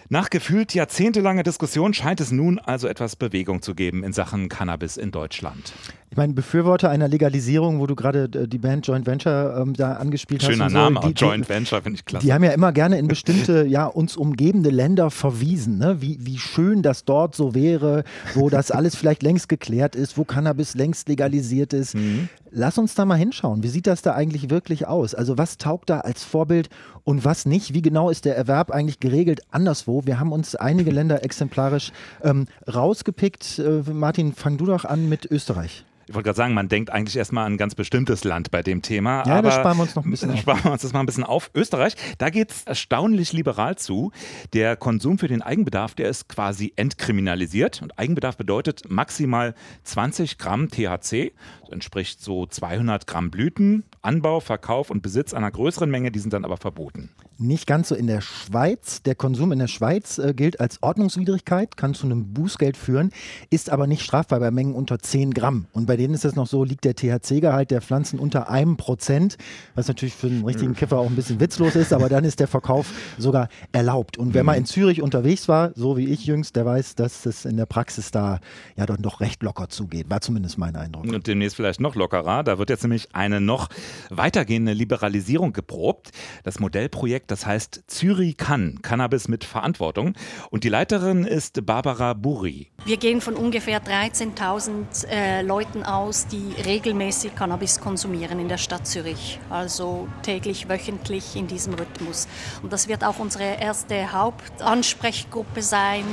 Nach 0.08 0.28
gefühlt 0.28 0.74
jahrzehntelanger 0.74 1.42
Diskussion 1.42 1.94
scheint 1.94 2.20
es 2.20 2.30
nun 2.30 2.58
also 2.58 2.88
etwas 2.88 3.16
Bewegung 3.16 3.62
zu 3.62 3.74
geben 3.74 4.04
in 4.04 4.12
Sachen 4.12 4.48
Cannabis 4.48 4.96
in 4.96 5.10
Deutschland. 5.10 5.72
Ich 6.10 6.16
meine, 6.16 6.32
Befürworter 6.32 6.90
einer 6.90 7.08
Legalisierung, 7.08 7.80
wo 7.80 7.88
du 7.88 7.96
gerade 7.96 8.30
äh, 8.32 8.46
die 8.46 8.58
Band 8.58 8.86
Joint 8.86 9.04
Venture 9.04 9.58
ähm, 9.60 9.74
da 9.74 9.94
angespielt 9.94 10.42
hast. 10.42 10.50
Schöner 10.52 10.66
und 10.66 10.70
so, 10.70 10.76
Name, 10.76 11.00
auch 11.00 11.08
die, 11.08 11.12
Joint 11.12 11.46
die, 11.46 11.48
Venture, 11.48 11.82
finde 11.82 11.98
ich 11.98 12.04
klasse. 12.04 12.24
Die 12.24 12.32
haben 12.32 12.44
ja 12.44 12.52
immer 12.52 12.70
gerne 12.70 12.98
in 12.98 13.08
bestimmte, 13.08 13.66
ja, 13.66 13.86
uns 13.86 14.16
umgebende 14.16 14.70
Länder 14.70 15.10
verwiesen, 15.10 15.78
ne? 15.78 16.00
wie, 16.00 16.18
wie 16.20 16.38
schön 16.38 16.82
das 16.82 17.04
dort 17.04 17.34
so 17.34 17.54
wäre, 17.54 18.04
wo 18.34 18.48
das 18.48 18.70
alles 18.70 18.94
vielleicht 18.94 19.24
längst 19.24 19.48
geklärt 19.48 19.96
ist, 19.96 20.16
wo 20.16 20.24
Cannabis 20.24 20.74
längst 20.74 21.08
legalisiert 21.08 21.72
ist. 21.72 21.96
Mhm. 21.96 22.28
Lass 22.56 22.78
uns 22.78 22.94
da 22.94 23.04
mal 23.04 23.16
hinschauen. 23.16 23.64
Wie 23.64 23.68
sieht 23.68 23.88
das 23.88 24.02
da 24.02 24.14
eigentlich 24.14 24.48
wirklich 24.48 24.86
aus? 24.86 25.12
Also 25.12 25.36
was 25.36 25.58
taugt 25.58 25.90
da 25.90 26.00
als 26.00 26.22
Vorbild 26.22 26.68
und 27.02 27.24
was 27.24 27.46
nicht? 27.46 27.74
Wie 27.74 27.82
genau 27.82 28.10
ist 28.10 28.26
der 28.26 28.36
Erwerb 28.36 28.70
eigentlich 28.70 29.00
geregelt 29.00 29.40
anderswo? 29.50 30.02
Wir 30.04 30.20
haben 30.20 30.30
uns 30.30 30.54
einige 30.54 30.92
Länder 30.92 31.24
exemplarisch 31.24 31.90
ähm, 32.22 32.46
rausgepickt. 32.72 33.58
Äh, 33.58 33.82
Martin, 33.92 34.34
fang 34.34 34.56
du 34.56 34.66
doch 34.66 34.84
an 34.84 35.08
mit 35.08 35.28
Österreich. 35.28 35.84
Ich 36.06 36.14
wollte 36.14 36.26
gerade 36.26 36.36
sagen, 36.36 36.54
man 36.54 36.68
denkt 36.68 36.90
eigentlich 36.90 37.16
erstmal 37.16 37.46
an 37.46 37.54
ein 37.54 37.56
ganz 37.56 37.74
bestimmtes 37.74 38.24
Land 38.24 38.50
bei 38.50 38.62
dem 38.62 38.82
Thema. 38.82 39.24
Ja, 39.26 39.36
aber 39.36 39.48
das 39.48 39.54
sparen 39.56 39.76
wir 39.78 39.82
uns 39.82 39.94
noch 39.94 40.04
ein 40.04 40.10
bisschen 40.10 40.30
auf. 40.32 40.40
Sparen 40.40 40.64
wir 40.64 40.72
uns 40.72 40.82
das 40.82 40.92
mal 40.92 41.00
ein 41.00 41.06
bisschen 41.06 41.24
auf. 41.24 41.50
Österreich, 41.54 41.96
da 42.18 42.30
geht 42.30 42.50
es 42.50 42.64
erstaunlich 42.64 43.32
liberal 43.32 43.76
zu. 43.76 44.12
Der 44.52 44.76
Konsum 44.76 45.18
für 45.18 45.28
den 45.28 45.42
Eigenbedarf, 45.42 45.94
der 45.94 46.08
ist 46.08 46.28
quasi 46.28 46.72
entkriminalisiert. 46.76 47.82
Und 47.82 47.98
Eigenbedarf 47.98 48.36
bedeutet 48.36 48.90
maximal 48.90 49.54
20 49.84 50.38
Gramm 50.38 50.68
THC. 50.68 51.32
Das 51.60 51.70
entspricht 51.70 52.20
so 52.20 52.46
200 52.46 53.06
Gramm 53.06 53.30
Blüten. 53.30 53.84
Anbau, 54.04 54.40
Verkauf 54.40 54.90
und 54.90 55.02
Besitz 55.02 55.34
einer 55.34 55.50
größeren 55.50 55.90
Menge, 55.90 56.10
die 56.10 56.18
sind 56.18 56.32
dann 56.32 56.44
aber 56.44 56.56
verboten. 56.56 57.10
Nicht 57.36 57.66
ganz 57.66 57.88
so 57.88 57.94
in 57.94 58.06
der 58.06 58.20
Schweiz. 58.20 59.02
Der 59.02 59.14
Konsum 59.14 59.50
in 59.50 59.58
der 59.58 59.66
Schweiz 59.66 60.18
äh, 60.18 60.34
gilt 60.34 60.60
als 60.60 60.82
Ordnungswidrigkeit, 60.82 61.76
kann 61.76 61.94
zu 61.94 62.06
einem 62.06 62.32
Bußgeld 62.32 62.76
führen, 62.76 63.10
ist 63.50 63.70
aber 63.70 63.86
nicht 63.86 64.02
strafbar 64.02 64.40
bei 64.40 64.50
Mengen 64.50 64.74
unter 64.74 64.98
10 64.98 65.34
Gramm. 65.34 65.66
Und 65.72 65.86
bei 65.86 65.96
denen 65.96 66.14
ist 66.14 66.24
es 66.24 66.36
noch 66.36 66.46
so, 66.46 66.62
liegt 66.62 66.84
der 66.84 66.94
THC-Gehalt 66.94 67.70
der 67.70 67.80
Pflanzen 67.80 68.18
unter 68.18 68.48
einem 68.50 68.76
Prozent, 68.76 69.36
was 69.74 69.88
natürlich 69.88 70.14
für 70.14 70.28
einen 70.28 70.44
richtigen 70.44 70.74
Kiffer 70.74 70.98
auch 70.98 71.08
ein 71.08 71.16
bisschen 71.16 71.40
witzlos 71.40 71.74
ist, 71.74 71.92
aber 71.92 72.08
dann 72.08 72.24
ist 72.24 72.40
der 72.40 72.48
Verkauf 72.48 72.92
sogar 73.18 73.48
erlaubt. 73.72 74.16
Und 74.16 74.34
wer 74.34 74.44
mal 74.44 74.54
in 74.54 74.64
Zürich 74.64 75.02
unterwegs 75.02 75.48
war, 75.48 75.72
so 75.74 75.96
wie 75.96 76.06
ich 76.06 76.26
jüngst, 76.26 76.54
der 76.56 76.66
weiß, 76.66 76.94
dass 76.94 77.26
es 77.26 77.44
in 77.44 77.56
der 77.56 77.66
Praxis 77.66 78.10
da 78.10 78.38
ja 78.76 78.86
dann 78.86 79.02
doch 79.02 79.20
recht 79.20 79.42
locker 79.42 79.68
zugeht. 79.68 80.08
War 80.10 80.20
zumindest 80.20 80.58
mein 80.58 80.76
Eindruck. 80.76 81.04
Und 81.04 81.26
demnächst 81.26 81.56
vielleicht 81.56 81.80
noch 81.80 81.94
lockerer. 81.94 82.44
Da 82.44 82.58
wird 82.58 82.70
jetzt 82.70 82.82
nämlich 82.82 83.08
eine 83.12 83.40
noch 83.40 83.68
weitergehende 84.10 84.72
Liberalisierung 84.72 85.52
geprobt. 85.52 86.10
Das 86.42 86.60
Modellprojekt, 86.60 87.30
das 87.30 87.46
heißt 87.46 87.84
Zürich 87.86 88.36
kann, 88.36 88.80
Cannabis 88.82 89.28
mit 89.28 89.44
Verantwortung. 89.44 90.14
Und 90.50 90.64
die 90.64 90.68
Leiterin 90.68 91.24
ist 91.24 91.64
Barbara 91.66 92.14
Buri. 92.14 92.68
Wir 92.84 92.96
gehen 92.96 93.20
von 93.20 93.34
ungefähr 93.34 93.82
13.000 93.82 95.06
äh, 95.08 95.42
Leuten 95.42 95.82
aus, 95.84 96.26
die 96.26 96.52
regelmäßig 96.64 97.34
Cannabis 97.34 97.80
konsumieren 97.80 98.38
in 98.38 98.48
der 98.48 98.58
Stadt 98.58 98.86
Zürich. 98.86 99.38
Also 99.50 100.08
täglich, 100.22 100.68
wöchentlich 100.68 101.36
in 101.36 101.46
diesem 101.46 101.74
Rhythmus. 101.74 102.28
Und 102.62 102.72
das 102.72 102.88
wird 102.88 103.04
auch 103.04 103.18
unsere 103.18 103.60
erste 103.60 104.12
Hauptansprechgruppe 104.12 105.62
sein. 105.62 106.04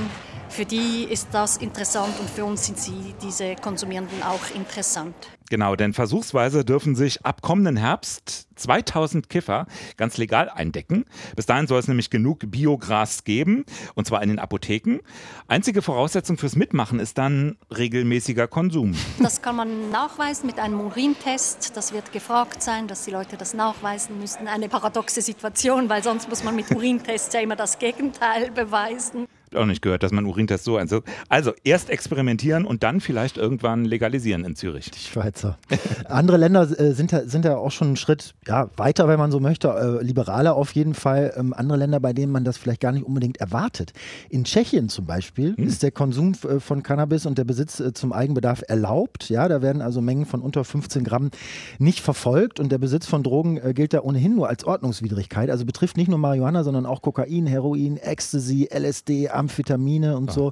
Für 0.50 0.66
die 0.66 1.06
ist 1.10 1.30
das 1.32 1.58
interessant 1.58 2.20
und 2.20 2.30
für 2.30 2.44
uns 2.44 2.66
sind 2.66 2.78
sie, 2.78 3.16
diese 3.22 3.56
Konsumierenden, 3.56 4.22
auch 4.22 4.54
interessant. 4.54 5.16
Genau, 5.52 5.76
denn 5.76 5.92
versuchsweise 5.92 6.64
dürfen 6.64 6.96
sich 6.96 7.26
ab 7.26 7.42
kommenden 7.42 7.76
Herbst 7.76 8.48
2000 8.56 9.28
Kiffer 9.28 9.68
ganz 9.98 10.16
legal 10.16 10.48
eindecken. 10.48 11.04
Bis 11.36 11.46
dahin 11.46 11.68
soll 11.68 11.78
es 11.78 11.90
nämlich 11.90 12.10
genug 12.10 12.50
Biogras 12.50 13.26
geben, 13.26 13.66
und 13.94 14.08
zwar 14.08 14.24
in 14.24 14.30
den 14.30 14.40
Apotheken. 14.40 15.00
Einzige 15.50 15.82
Voraussetzung 15.82 16.38
fürs 16.38 16.56
Mitmachen 16.56 17.02
ist 17.02 17.18
dann 17.18 17.58
regelmäßiger 17.70 18.48
Konsum. 18.48 18.96
Das 19.20 19.42
kann 19.42 19.58
man 19.58 19.92
nachweisen 19.92 20.46
mit 20.46 20.58
einem 20.58 20.80
Urintest. 20.80 21.76
Das 21.76 21.92
wird 21.92 22.14
gefragt 22.14 22.64
sein, 22.64 22.88
dass 22.88 23.04
die 23.04 23.12
Leute 23.12 23.36
das 23.36 23.54
nachweisen 23.54 24.20
müssen. 24.22 24.48
Eine 24.48 24.70
paradoxe 24.70 25.22
Situation, 25.22 25.90
weil 25.90 26.02
sonst 26.02 26.30
muss 26.30 26.46
man 26.46 26.56
mit 26.56 26.72
Urintests 26.74 27.34
ja 27.34 27.42
immer 27.42 27.58
das 27.58 27.78
Gegenteil 27.78 28.52
beweisen 28.52 29.28
auch 29.56 29.66
nicht 29.66 29.82
gehört, 29.82 30.04
dass 30.04 30.12
man 30.12 30.26
Urintest 30.26 30.64
so 30.64 30.78
einsetzt. 30.78 31.08
Also 31.30 31.54
erst 31.64 31.90
experimentieren 31.90 32.66
und 32.66 32.84
dann 32.84 33.02
vielleicht 33.02 33.38
irgendwann 33.38 33.86
legalisieren 33.86 34.46
in 34.46 34.56
Zürich. 34.56 34.92
Die 34.92 35.00
Schweizer. 35.42 35.58
Andere 36.06 36.38
Länder 36.38 36.62
äh, 36.80 36.94
sind, 36.94 37.14
da, 37.14 37.26
sind 37.26 37.46
da 37.46 37.58
auch 37.58 37.72
schon 37.72 37.88
einen 37.88 37.98
Schritt 37.98 38.34
ja, 38.48 38.70
weiter, 38.78 39.08
wenn 39.08 39.20
man 39.20 39.32
so 39.32 39.40
möchte, 39.40 39.70
äh, 39.70 40.04
liberaler 40.04 40.56
auf 40.56 40.74
jeden 40.74 40.94
Fall. 40.94 41.34
Ähm, 41.36 41.54
andere 41.54 41.78
Länder, 41.78 42.00
bei 42.00 42.14
denen 42.14 42.32
man 42.32 42.44
das 42.44 42.58
vielleicht 42.58 42.82
gar 42.82 42.92
nicht 42.92 43.06
unbedingt 43.06 43.38
erwartet. 43.38 43.94
In 44.30 44.44
Tschechien 44.44 44.90
zum 44.90 45.06
Beispiel 45.06 45.56
hm. 45.56 45.68
ist 45.68 45.84
der 45.84 45.92
Konsum 45.92 46.34
äh, 46.48 46.60
von 46.60 46.84
Cannabis 46.84 47.26
und 47.26 47.38
der 47.38 47.44
Besitz 47.44 47.80
äh, 47.80 47.94
zum 47.94 48.14
Eigenbedarf 48.14 48.64
erlaubt. 48.68 49.30
Ja, 49.30 49.48
da 49.48 49.62
werden 49.62 49.82
also 49.82 50.02
Mengen 50.02 50.26
von 50.26 50.42
unter 50.42 50.64
15 50.64 51.04
Gramm 51.04 51.32
nicht 51.80 52.00
verfolgt 52.00 52.60
und 52.60 52.72
der 52.72 52.78
Besitz 52.78 53.08
von 53.08 53.24
Drogen 53.24 53.58
äh, 53.58 53.74
gilt 53.74 53.94
da 53.94 54.02
ohnehin 54.02 54.36
nur 54.36 54.50
als 54.50 54.64
Ordnungswidrigkeit. 54.64 55.50
Also 55.50 55.66
betrifft 55.66 55.98
nicht 55.98 56.10
nur 56.10 56.20
Marihuana, 56.20 56.64
sondern 56.64 56.86
auch 56.86 57.02
Kokain, 57.02 57.48
Heroin, 57.48 57.98
Ecstasy, 57.98 58.70
LSD, 58.72 59.30
Amphetamine 59.30 60.18
und 60.18 60.30
ah. 60.30 60.34
so. 60.34 60.52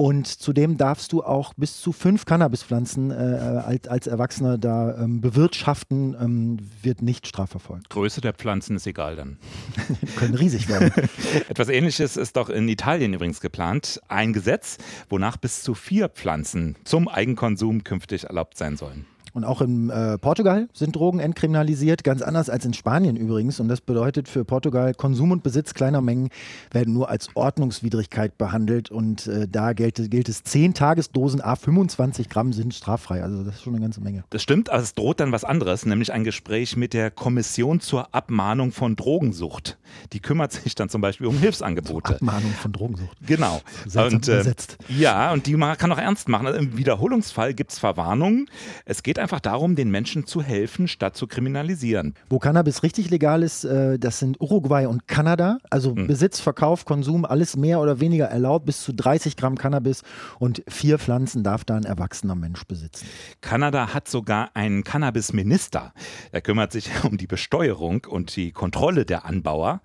Und 0.00 0.28
zudem 0.28 0.76
darfst 0.76 1.12
du 1.12 1.24
auch 1.24 1.54
bis 1.54 1.80
zu 1.80 1.90
fünf 1.90 2.24
Cannabispflanzen 2.24 3.10
äh, 3.10 3.14
als, 3.14 3.88
als 3.88 4.06
Erwachsener 4.06 4.56
da 4.56 4.96
ähm, 4.96 5.20
bewirtschaften, 5.20 6.16
ähm, 6.20 6.58
wird 6.82 7.02
nicht 7.02 7.26
strafverfolgt. 7.26 7.90
Größe 7.90 8.20
der 8.20 8.32
Pflanzen 8.32 8.76
ist 8.76 8.86
egal 8.86 9.16
dann. 9.16 9.38
Können 10.16 10.36
riesig 10.36 10.68
werden. 10.68 10.92
Etwas 11.48 11.68
ähnliches 11.68 12.16
ist 12.16 12.36
doch 12.36 12.48
in 12.48 12.68
Italien 12.68 13.12
übrigens 13.12 13.40
geplant. 13.40 14.00
Ein 14.06 14.32
Gesetz, 14.32 14.78
wonach 15.08 15.36
bis 15.36 15.64
zu 15.64 15.74
vier 15.74 16.08
Pflanzen 16.08 16.76
zum 16.84 17.08
Eigenkonsum 17.08 17.82
künftig 17.82 18.22
erlaubt 18.22 18.56
sein 18.56 18.76
sollen. 18.76 19.04
Und 19.38 19.44
auch 19.44 19.60
in 19.60 19.88
äh, 19.88 20.18
Portugal 20.18 20.68
sind 20.72 20.96
Drogen 20.96 21.20
entkriminalisiert, 21.20 22.02
ganz 22.02 22.22
anders 22.22 22.50
als 22.50 22.64
in 22.64 22.74
Spanien 22.74 23.14
übrigens. 23.14 23.60
Und 23.60 23.68
das 23.68 23.80
bedeutet 23.80 24.28
für 24.28 24.44
Portugal, 24.44 24.94
Konsum 24.94 25.30
und 25.30 25.44
Besitz 25.44 25.74
kleiner 25.74 26.00
Mengen 26.00 26.30
werden 26.72 26.92
nur 26.92 27.08
als 27.08 27.28
Ordnungswidrigkeit 27.34 28.36
behandelt. 28.36 28.90
Und 28.90 29.28
äh, 29.28 29.46
da 29.46 29.74
gilt, 29.74 30.10
gilt 30.10 30.28
es, 30.28 30.42
10 30.42 30.74
Tagesdosen 30.74 31.40
A 31.40 31.54
25 31.54 32.28
Gramm 32.28 32.52
sind 32.52 32.74
straffrei. 32.74 33.22
Also 33.22 33.44
das 33.44 33.54
ist 33.54 33.62
schon 33.62 33.74
eine 33.74 33.82
ganze 33.82 34.00
Menge. 34.00 34.24
Das 34.30 34.42
stimmt, 34.42 34.70
aber 34.70 34.82
es 34.82 34.96
droht 34.96 35.20
dann 35.20 35.30
was 35.30 35.44
anderes, 35.44 35.86
nämlich 35.86 36.12
ein 36.12 36.24
Gespräch 36.24 36.76
mit 36.76 36.92
der 36.92 37.12
Kommission 37.12 37.78
zur 37.78 38.12
Abmahnung 38.12 38.72
von 38.72 38.96
Drogensucht. 38.96 39.78
Die 40.12 40.18
kümmert 40.18 40.50
sich 40.50 40.74
dann 40.74 40.88
zum 40.88 41.00
Beispiel 41.00 41.28
um 41.28 41.38
Hilfsangebote. 41.38 42.08
Zur 42.08 42.16
Abmahnung 42.16 42.50
von 42.50 42.72
Drogensucht. 42.72 43.16
Genau. 43.24 43.60
und, 43.94 44.26
äh, 44.26 44.52
ja, 44.88 45.32
und 45.32 45.46
die 45.46 45.52
kann 45.52 45.92
auch 45.92 45.98
ernst 45.98 46.28
machen. 46.28 46.48
Also 46.48 46.58
Im 46.58 46.76
Wiederholungsfall 46.76 47.54
gibt 47.54 47.70
es 47.70 47.78
Verwarnungen. 47.78 48.50
Es 48.84 49.04
geht 49.04 49.18
einfach 49.18 49.27
darum, 49.38 49.76
den 49.76 49.90
Menschen 49.90 50.26
zu 50.26 50.42
helfen, 50.42 50.88
statt 50.88 51.16
zu 51.16 51.26
kriminalisieren. 51.26 52.14
Wo 52.30 52.38
Cannabis 52.38 52.82
richtig 52.82 53.10
legal 53.10 53.42
ist, 53.42 53.64
äh, 53.64 53.98
das 53.98 54.18
sind 54.18 54.40
Uruguay 54.40 54.86
und 54.86 55.06
Kanada. 55.06 55.58
Also 55.68 55.94
mhm. 55.94 56.06
Besitz, 56.06 56.40
Verkauf, 56.40 56.84
Konsum, 56.84 57.24
alles 57.24 57.56
mehr 57.56 57.80
oder 57.80 58.00
weniger 58.00 58.26
erlaubt. 58.26 58.64
Bis 58.64 58.82
zu 58.82 58.94
30 58.94 59.36
Gramm 59.36 59.58
Cannabis 59.58 60.02
und 60.38 60.62
vier 60.68 60.98
Pflanzen 60.98 61.42
darf 61.44 61.64
da 61.64 61.76
ein 61.76 61.84
erwachsener 61.84 62.34
Mensch 62.34 62.64
besitzen. 62.64 63.06
Kanada 63.42 63.92
hat 63.92 64.08
sogar 64.08 64.50
einen 64.54 64.84
Cannabis-Minister. 64.84 65.92
Er 66.32 66.40
kümmert 66.40 66.72
sich 66.72 66.90
um 67.04 67.18
die 67.18 67.26
Besteuerung 67.26 68.06
und 68.08 68.34
die 68.36 68.52
Kontrolle 68.52 69.04
der 69.04 69.26
Anbauer. 69.26 69.82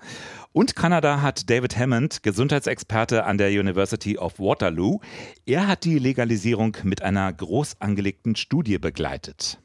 Und 0.56 0.76
Kanada 0.76 1.24
hat 1.24 1.50
David 1.50 1.80
Hammond, 1.80 2.22
Gesundheitsexperte 2.22 3.26
an 3.26 3.40
der 3.40 3.50
University 3.50 4.20
of 4.20 4.38
Waterloo. 4.38 5.00
Er 5.48 5.68
hat 5.68 5.84
die 5.84 5.98
Legalisierung 5.98 6.78
mit 6.84 7.02
einer 7.02 7.34
groß 7.34 7.78
angelegten 7.80 8.36
Studie 8.36 8.78
begleitet. 8.78 9.58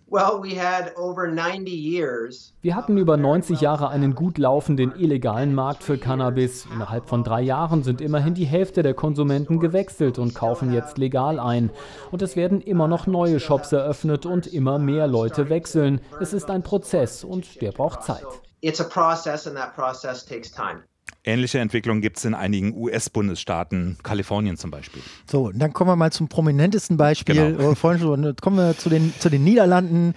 Wir 2.63 2.75
hatten 2.75 2.97
über 2.97 3.19
90 3.19 3.61
Jahre 3.61 3.91
einen 3.91 4.15
gut 4.15 4.39
laufenden 4.39 4.99
illegalen 4.99 5.55
Markt 5.55 5.83
für 5.83 5.99
Cannabis. 5.99 6.67
Innerhalb 6.73 7.07
von 7.07 7.23
drei 7.23 7.43
Jahren 7.43 7.83
sind 7.83 8.01
immerhin 8.01 8.33
die 8.33 8.47
Hälfte 8.47 8.83
der 8.83 8.95
Konsumenten 8.95 9.61
gewechselt 9.61 10.19
und 10.19 10.35
kaufen 10.35 10.73
jetzt 10.73 10.97
legal 10.97 11.39
ein. 11.39 11.69
Und 12.11 12.23
es 12.23 12.35
werden 12.35 12.63
immer 12.63 12.89
noch 12.89 13.07
neue 13.07 13.41
Shops 13.41 13.73
eröffnet 13.73 14.25
und 14.25 14.47
immer 14.47 14.79
mehr 14.79 15.07
Leute 15.07 15.51
wechseln. 15.51 16.01
Es 16.19 16.33
ist 16.33 16.49
ein 16.49 16.63
Prozess 16.63 17.25
und 17.25 17.61
der 17.61 17.73
braucht 17.73 18.03
Zeit 18.05 18.25
it's 18.61 18.81
a 18.81 18.85
process 18.85 19.47
and 19.47 19.57
that 19.57 19.75
process 19.75 20.25
takes 20.25 20.51
time. 20.51 20.83
Ähnliche 21.25 21.59
Entwicklungen 21.59 22.01
gibt 22.01 22.19
es 22.19 22.25
in 22.25 22.35
einigen 22.35 22.75
US-Bundesstaaten, 22.75 23.99
Kalifornien 24.03 24.57
zum 24.57 24.71
Beispiel. 24.71 25.03
So, 25.27 25.51
dann 25.53 25.73
kommen 25.73 25.91
wir 25.91 25.97
mal 25.97 26.13
zum 26.13 26.29
prominentesten 26.29 26.97
Beispiel. 26.97 27.57
Genau. 27.57 27.75
Vorhin 27.75 28.01
schon, 28.01 28.37
kommen 28.37 28.57
wir 28.57 28.77
zu 28.79 28.89
den, 28.89 29.13
zu 29.19 29.29
den 29.29 29.45
Niederlanden. 29.45 30.15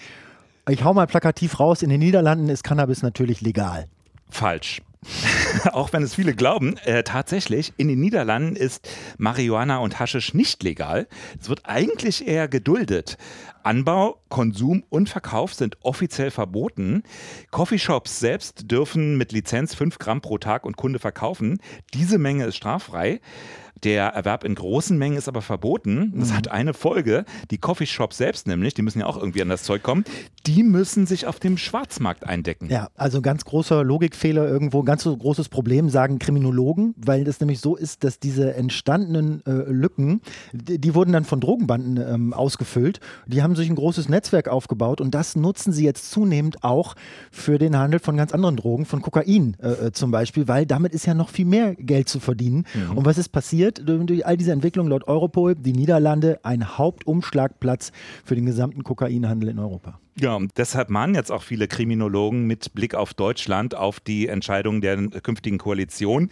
Ich 0.70 0.84
hau 0.84 0.94
mal 0.94 1.08
plakativ 1.08 1.60
raus, 1.60 1.82
in 1.82 1.90
den 1.90 2.00
Niederlanden 2.00 2.50
ist 2.50 2.64
Cannabis 2.64 3.02
natürlich 3.02 3.42
legal. 3.42 3.88
Falsch. 4.30 4.82
auch 5.72 5.92
wenn 5.94 6.04
es 6.04 6.16
viele 6.16 6.36
glauben, 6.36 6.78
äh, 6.86 7.04
tatsächlich, 7.04 7.74
in 7.78 7.88
den 7.88 8.00
Niederlanden 8.00 8.56
ist 8.56 8.88
Marihuana 9.18 9.80
und 9.80 10.00
Haschisch 10.00 10.34
nicht 10.34 10.62
legal. 10.64 11.08
Es 11.40 11.50
wird 11.50 11.62
eigentlich 11.66 12.28
eher 12.28 12.48
geduldet. 12.48 13.18
Anbau, 13.64 14.22
Konsum 14.30 14.84
und 14.90 15.10
Verkauf 15.10 15.54
sind 15.54 15.78
offiziell 15.82 16.32
verboten. 16.32 17.04
Coffeeshops 17.52 18.20
selbst 18.20 18.72
dürfen 18.72 19.18
mit 19.18 19.32
Lizenz 19.32 19.76
5 19.76 20.00
Gramm 20.00 20.22
pro 20.22 20.38
Tag 20.38 20.66
und 20.66 20.78
Kunde 20.78 21.00
verkaufen. 21.00 21.60
Diese 21.94 22.18
Menge 22.18 22.46
ist 22.46 22.56
straffrei. 22.56 23.20
Der 23.84 24.10
Erwerb 24.10 24.44
in 24.44 24.56
großen 24.56 24.98
Mengen 24.98 25.18
ist 25.18 25.28
aber 25.28 25.42
verboten. 25.42 26.14
Das 26.16 26.30
mhm. 26.30 26.36
hat 26.36 26.52
eine 26.52 26.74
Folge. 26.74 27.26
Die 27.50 27.58
Coffeeshops 27.58 28.18
selbst 28.18 28.48
nämlich, 28.48 28.74
die 28.74 28.84
müssen 28.84 29.00
ja 29.00 29.08
auch 29.08 29.18
irgendwie 29.18 29.42
an 29.42 29.50
das 29.50 29.64
Zeug 29.64 29.82
kommen, 29.82 30.04
die 30.46 30.64
müssen 30.64 31.06
sich 31.08 31.26
auf 31.26 31.40
dem 31.40 31.58
Schwarzmarkt 31.58 32.26
eindecken. 32.26 32.70
Ja, 32.70 32.90
also 32.96 33.22
ganz 33.22 33.46
großer 33.46 33.84
Logikfehler 33.84 34.48
irgendwo, 34.48 34.84
ganz 34.84 35.04
so 35.04 35.16
großes 35.16 35.50
Problem, 35.50 35.90
sagen 35.90 36.20
Kriminologen, 36.20 36.94
weil 36.98 37.24
das 37.24 37.40
nämlich 37.40 37.60
so 37.60 37.76
ist, 37.76 38.04
dass 38.04 38.20
diese 38.20 38.54
entstandenen 38.54 39.44
äh, 39.46 39.52
Lücken, 39.52 40.22
die, 40.52 40.80
die, 40.80 40.96
wurden 40.96 41.12
dann 41.12 41.26
von 41.26 41.40
Drogenbanden 41.40 41.98
ähm, 41.98 42.34
ausgefüllt. 42.34 43.00
Die 43.26 43.42
haben 43.42 43.51
sich 43.56 43.70
ein 43.70 43.76
großes 43.76 44.10
Netzwerk 44.10 44.48
aufgebaut 44.48 45.02
und 45.02 45.16
das 45.16 45.36
nutzen 45.36 45.72
sie 45.74 45.86
jetzt 45.86 46.12
zunehmend 46.12 46.64
auch 46.64 46.96
für 47.32 47.58
den 47.58 47.78
Handel 47.78 48.00
von 48.00 48.18
ganz 48.18 48.34
anderen 48.34 48.56
Drogen, 48.56 48.86
von 48.86 49.02
Kokain 49.02 49.58
äh, 49.62 49.88
äh 49.88 49.92
zum 49.92 50.12
Beispiel, 50.12 50.48
weil 50.48 50.66
damit 50.66 50.94
ist 50.94 51.06
ja 51.06 51.14
noch 51.14 51.30
viel 51.30 51.46
mehr 51.46 51.76
Geld 51.76 52.10
zu 52.10 52.20
verdienen. 52.20 52.66
Mhm. 52.74 52.98
Und 52.98 53.06
was 53.06 53.18
ist 53.18 53.30
passiert? 53.30 53.82
durch 53.86 54.26
all 54.26 54.38
diese 54.38 54.52
Entwicklungen 54.52 54.90
laut 54.90 55.08
Europol 55.08 55.56
die 55.56 55.74
Niederlande 55.74 56.40
ein 56.44 56.78
Hauptumschlagplatz 56.78 57.92
für 58.24 58.36
den 58.36 58.46
gesamten 58.46 58.84
Kokainhandel 58.84 59.50
in 59.50 59.60
Europa. 59.60 60.00
Ja, 60.20 60.36
und 60.36 60.52
deshalb 60.58 60.90
mahnen 60.90 61.16
jetzt 61.16 61.32
auch 61.32 61.42
viele 61.42 61.68
Kriminologen 61.68 62.46
mit 62.46 62.74
Blick 62.74 62.96
auf 62.96 63.14
Deutschland 63.14 63.76
auf 63.76 64.00
die 64.02 64.28
Entscheidung 64.28 64.82
der 64.82 64.98
künftigen 65.22 65.58
Koalition. 65.58 66.30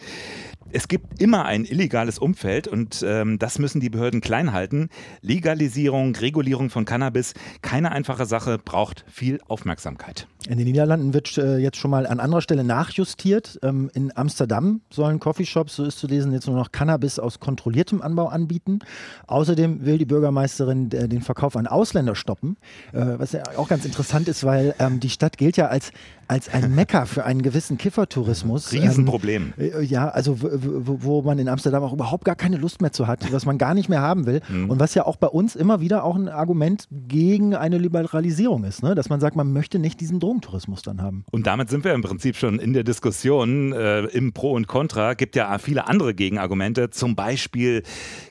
Es 0.71 0.87
gibt 0.87 1.19
immer 1.19 1.45
ein 1.45 1.65
illegales 1.65 2.19
Umfeld 2.19 2.67
und 2.67 3.03
ähm, 3.07 3.39
das 3.39 3.57
müssen 3.57 3.79
die 3.79 3.89
Behörden 3.89 4.21
klein 4.21 4.53
halten. 4.53 4.89
Legalisierung, 5.21 6.15
Regulierung 6.15 6.69
von 6.69 6.85
Cannabis, 6.85 7.33
keine 7.63 7.91
einfache 7.91 8.27
Sache, 8.27 8.59
braucht 8.63 9.03
viel 9.07 9.39
Aufmerksamkeit. 9.47 10.27
In 10.47 10.57
den 10.57 10.67
Niederlanden 10.67 11.13
wird 11.13 11.37
äh, 11.37 11.57
jetzt 11.57 11.77
schon 11.77 11.89
mal 11.89 12.05
an 12.05 12.19
anderer 12.19 12.41
Stelle 12.41 12.63
nachjustiert. 12.63 13.59
Ähm, 13.63 13.89
in 13.93 14.15
Amsterdam 14.15 14.81
sollen 14.91 15.19
Coffeeshops, 15.19 15.75
so 15.75 15.83
ist 15.83 15.97
zu 15.97 16.07
lesen, 16.07 16.31
jetzt 16.33 16.45
nur 16.47 16.55
noch 16.55 16.71
Cannabis 16.71 17.17
aus 17.17 17.39
kontrolliertem 17.39 18.01
Anbau 18.01 18.27
anbieten. 18.27 18.79
Außerdem 19.25 19.85
will 19.85 19.97
die 19.97 20.05
Bürgermeisterin 20.05 20.91
äh, 20.91 21.07
den 21.07 21.21
Verkauf 21.21 21.55
an 21.55 21.65
Ausländer 21.65 22.15
stoppen, 22.15 22.57
äh, 22.93 22.99
was 23.17 23.31
ja 23.31 23.41
auch 23.57 23.68
ganz 23.69 23.85
interessant 23.85 24.27
ist, 24.27 24.43
weil 24.43 24.75
ähm, 24.79 24.99
die 24.99 25.09
Stadt 25.09 25.37
gilt 25.37 25.55
ja 25.55 25.67
als, 25.67 25.91
als 26.29 26.47
ein 26.47 26.75
Mekka 26.75 27.05
für 27.05 27.25
einen 27.25 27.41
gewissen 27.41 27.79
Kiffertourismus. 27.79 28.71
Riesenproblem. 28.71 29.53
Ähm, 29.57 29.83
ja, 29.83 30.09
also 30.09 30.37
wo 30.39 31.23
man 31.23 31.39
in 31.39 31.47
Amsterdam 31.47 31.81
auch 31.81 31.91
überhaupt 31.91 32.23
gar 32.23 32.35
keine 32.35 32.57
Lust 32.57 32.81
mehr 32.81 32.91
zu 32.91 33.07
hat, 33.07 33.31
was 33.33 33.47
man 33.47 33.57
gar 33.57 33.73
nicht 33.73 33.89
mehr 33.89 34.01
haben 34.01 34.27
will. 34.27 34.41
Mhm. 34.47 34.69
Und 34.69 34.79
was 34.79 34.93
ja 34.93 35.07
auch 35.07 35.15
bei 35.15 35.27
uns 35.27 35.55
immer 35.55 35.81
wieder 35.81 36.03
auch 36.03 36.15
ein 36.15 36.29
Argument 36.29 36.87
gegen 36.91 37.55
eine 37.55 37.79
Liberalisierung 37.79 38.63
ist, 38.63 38.83
ne? 38.83 38.93
dass 38.93 39.09
man 39.09 39.19
sagt, 39.19 39.35
man 39.35 39.51
möchte 39.51 39.79
nicht 39.79 39.99
diesen 40.01 40.19
Drogentourismus 40.19 40.83
dann 40.83 41.01
haben. 41.01 41.25
Und 41.31 41.47
damit 41.47 41.69
sind 41.69 41.83
wir 41.83 41.95
im 41.95 42.03
Prinzip 42.03 42.35
schon 42.35 42.59
in 42.59 42.73
der 42.73 42.83
Diskussion 42.83 43.73
äh, 43.73 44.01
im 44.05 44.31
Pro 44.31 44.51
und 44.51 44.67
Contra. 44.67 45.15
Gibt 45.15 45.35
ja 45.35 45.57
viele 45.57 45.87
andere 45.87 46.13
Gegenargumente. 46.13 46.91
Zum 46.91 47.15
Beispiel, 47.15 47.81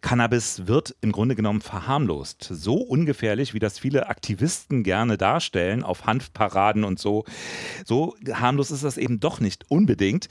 Cannabis 0.02 0.68
wird 0.68 0.94
im 1.00 1.10
Grunde 1.10 1.34
genommen 1.34 1.60
verharmlost. 1.60 2.44
So 2.44 2.74
ungefährlich, 2.74 3.54
wie 3.54 3.58
das 3.58 3.76
viele 3.76 4.08
Aktivisten 4.08 4.84
gerne 4.84 5.18
darstellen, 5.18 5.82
auf 5.82 6.06
Hanfparaden 6.06 6.84
und 6.84 7.00
so. 7.00 7.24
So 7.88 8.16
harmlos 8.30 8.70
ist 8.70 8.84
das 8.84 8.98
eben 8.98 9.18
doch 9.18 9.40
nicht 9.40 9.64
unbedingt. 9.70 10.28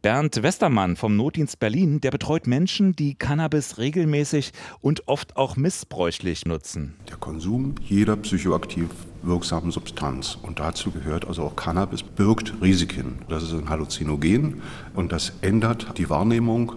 Bernd 0.00 0.44
Westermann 0.44 0.94
vom 0.94 1.16
Notdienst 1.16 1.58
Berlin, 1.58 2.00
der 2.00 2.12
betreut 2.12 2.46
Menschen, 2.46 2.94
die 2.94 3.16
Cannabis 3.16 3.78
regelmäßig 3.78 4.52
und 4.80 5.08
oft 5.08 5.36
auch 5.36 5.56
missbräuchlich 5.56 6.46
nutzen. 6.46 6.94
Der 7.08 7.16
Konsum 7.16 7.74
jeder 7.82 8.16
psychoaktiv 8.16 8.90
wirksamen 9.22 9.72
Substanz. 9.72 10.38
Und 10.40 10.60
dazu 10.60 10.92
gehört 10.92 11.26
also 11.26 11.42
auch 11.42 11.56
Cannabis, 11.56 12.04
birgt 12.04 12.54
Risiken. 12.62 13.18
Das 13.28 13.42
ist 13.42 13.52
ein 13.52 13.68
Halluzinogen 13.68 14.62
und 15.00 15.10
das 15.12 15.32
ändert 15.40 15.98
die 15.98 16.08
Wahrnehmung. 16.08 16.74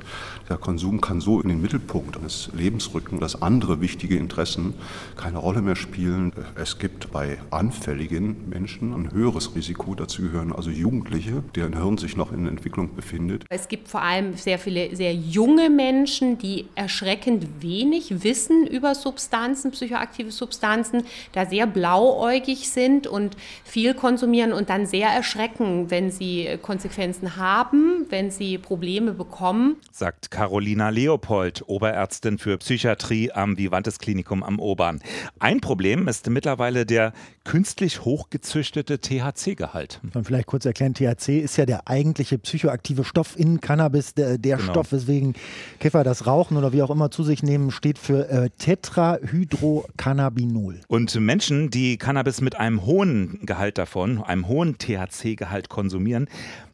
Der 0.50 0.58
Konsum 0.58 1.00
kann 1.00 1.22
so 1.22 1.40
in 1.40 1.48
den 1.48 1.62
Mittelpunkt 1.62 2.18
eines 2.18 2.50
Lebens 2.54 2.94
rücken, 2.94 3.20
dass 3.20 3.42
andere 3.42 3.80
wichtige 3.80 4.18
Interessen 4.18 4.74
keine 5.16 5.38
Rolle 5.38 5.62
mehr 5.62 5.78
spielen. 5.78 6.34
Es 6.56 6.80
gibt 6.80 7.12
bei 7.12 7.38
anfälligen 7.50 8.50
Menschen 8.50 8.94
ein 8.94 9.12
höheres 9.14 9.56
Risiko. 9.56 9.96
Dazu 9.96 10.22
gehören 10.24 10.52
also 10.54 10.70
Jugendliche, 10.70 11.44
deren 11.56 11.78
Hirn 11.78 11.98
sich 11.98 12.18
noch 12.18 12.34
in 12.34 12.46
Entwicklung 12.46 12.94
befindet. 12.94 13.46
Es 13.50 13.70
gibt 13.70 13.88
vor 13.88 14.02
allem 14.02 14.36
sehr 14.36 14.60
viele 14.60 14.96
sehr 14.96 15.14
junge 15.14 15.70
Menschen, 15.70 16.38
die 16.38 16.66
erschreckend 16.76 17.48
wenig 17.62 18.24
wissen 18.24 18.68
über 18.68 18.96
Substanzen, 18.96 19.72
psychoaktive 19.72 20.32
Substanzen, 20.32 21.04
da 21.32 21.46
sehr 21.46 21.68
blauäugig 21.68 22.70
sind 22.70 23.08
und 23.08 23.38
viel 23.64 23.94
konsumieren 23.94 24.52
und 24.52 24.70
dann 24.70 24.86
sehr 24.86 25.08
erschrecken, 25.10 25.90
wenn 25.90 26.12
sie 26.12 26.58
Konsequenzen 26.62 27.38
haben, 27.38 28.08
wenn 28.14 28.30
sie 28.30 28.60
Probleme 28.60 29.14
bekommen. 29.14 29.78
Sagt 29.92 30.30
Carolina 30.30 30.90
Leopold, 30.90 31.64
Oberärztin 31.66 32.38
für 32.38 32.60
Psychiatrie 32.60 33.32
am 33.32 33.58
Vivantes 33.58 33.98
Klinikum 33.98 34.44
am 34.44 34.60
Obern. 34.60 35.02
Ein 35.40 35.62
Problem 35.62 36.08
ist 36.08 36.30
mittlerweile 36.30 36.86
der 36.86 37.14
künstlich 37.44 38.06
hochgezüchtete 38.06 39.00
THC-Gehalt. 39.00 40.00
Und 40.14 40.28
vielleicht 40.28 40.46
kurz 40.46 40.66
erklären, 40.66 40.94
THC 40.94 41.40
ist 41.40 41.58
ja 41.58 41.66
der 41.66 41.88
eigentliche 41.88 42.38
psychoaktive 42.38 43.04
Stoff 43.04 43.34
in 43.36 43.62
Cannabis, 43.62 44.14
der, 44.14 44.38
der 44.38 44.58
genau. 44.58 44.72
Stoff, 44.72 44.92
weswegen 44.92 45.34
Kiffer 45.80 46.04
das 46.04 46.28
Rauchen 46.28 46.56
oder 46.56 46.72
wie 46.72 46.84
auch 46.84 46.92
immer 46.92 47.10
zu 47.10 47.24
sich 47.24 47.42
nehmen, 47.42 47.72
steht 47.72 47.98
für 47.98 48.30
äh, 48.30 48.52
Tetrahydrocannabinol. 48.60 50.82
Und 50.88 51.20
Menschen, 51.20 51.72
die 51.72 51.98
Cannabis 51.98 52.42
mit 52.42 52.58
einem 52.58 52.86
hohen 52.86 53.40
Gehalt 53.42 53.80
davon, 53.80 54.24
einem 54.24 54.48
hohen 54.48 54.78
THC-Gehalt 54.78 55.70
konsumieren, 55.70 56.28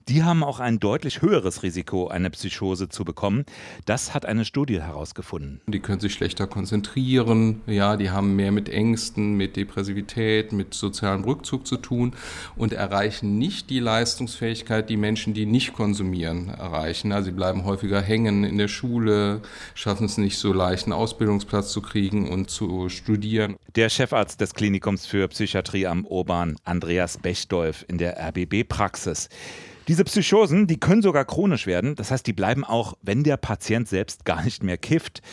die 0.09 0.23
haben 0.23 0.43
auch 0.43 0.59
ein 0.59 0.79
deutlich 0.79 1.21
höheres 1.21 1.61
Risiko, 1.61 2.07
eine 2.07 2.31
Psychose 2.31 2.89
zu 2.89 3.05
bekommen. 3.05 3.45
Das 3.85 4.15
hat 4.15 4.25
eine 4.25 4.43
Studie 4.43 4.81
herausgefunden. 4.81 5.61
Die 5.67 5.79
können 5.79 5.99
sich 5.99 6.13
schlechter 6.13 6.47
konzentrieren, 6.47 7.61
ja, 7.67 7.95
die 7.95 8.09
haben 8.09 8.35
mehr 8.35 8.51
mit 8.51 8.69
Ängsten, 8.69 9.35
mit 9.35 9.55
Depressivität, 9.55 10.51
mit 10.51 10.73
sozialem 10.73 11.23
Rückzug 11.23 11.67
zu 11.67 11.77
tun 11.77 12.13
und 12.55 12.73
erreichen 12.73 13.37
nicht 13.37 13.69
die 13.69 13.79
Leistungsfähigkeit, 13.79 14.89
die 14.89 14.97
Menschen, 14.97 15.35
die 15.35 15.45
nicht 15.45 15.73
konsumieren, 15.73 16.49
erreichen. 16.49 17.11
Also 17.11 17.25
sie 17.29 17.35
bleiben 17.35 17.63
häufiger 17.63 18.01
hängen 18.01 18.43
in 18.43 18.57
der 18.57 18.67
Schule, 18.67 19.41
schaffen 19.75 20.07
es 20.07 20.17
nicht 20.17 20.39
so 20.39 20.51
leicht, 20.53 20.85
einen 20.85 20.93
Ausbildungsplatz 20.93 21.71
zu 21.71 21.81
kriegen 21.81 22.29
und 22.29 22.49
zu 22.49 22.89
studieren. 22.89 23.57
Der 23.75 23.89
Chefarzt 23.89 24.41
des 24.41 24.55
Klinikums 24.55 25.05
für 25.05 25.27
Psychiatrie 25.27 25.85
am 25.85 26.05
Urban, 26.05 26.55
Andreas 26.63 27.19
Bechdolf, 27.19 27.85
in 27.87 27.99
der 27.99 28.17
RBB-Praxis. 28.19 29.29
Diese 29.89 30.03
Psychosen, 30.03 30.67
die 30.67 30.79
können 30.79 31.01
sogar 31.01 31.25
chronisch 31.25 31.65
werden. 31.65 31.95
Das 31.95 32.11
heißt, 32.11 32.27
die 32.27 32.33
bleiben 32.33 32.63
auch, 32.63 32.93
wenn 33.01 33.23
der 33.23 33.37
Patient 33.37 33.87
selbst 33.87 34.23
gar 34.23 34.43
nicht 34.43 34.61
mehr 34.61 34.77
kifft. 34.77 35.23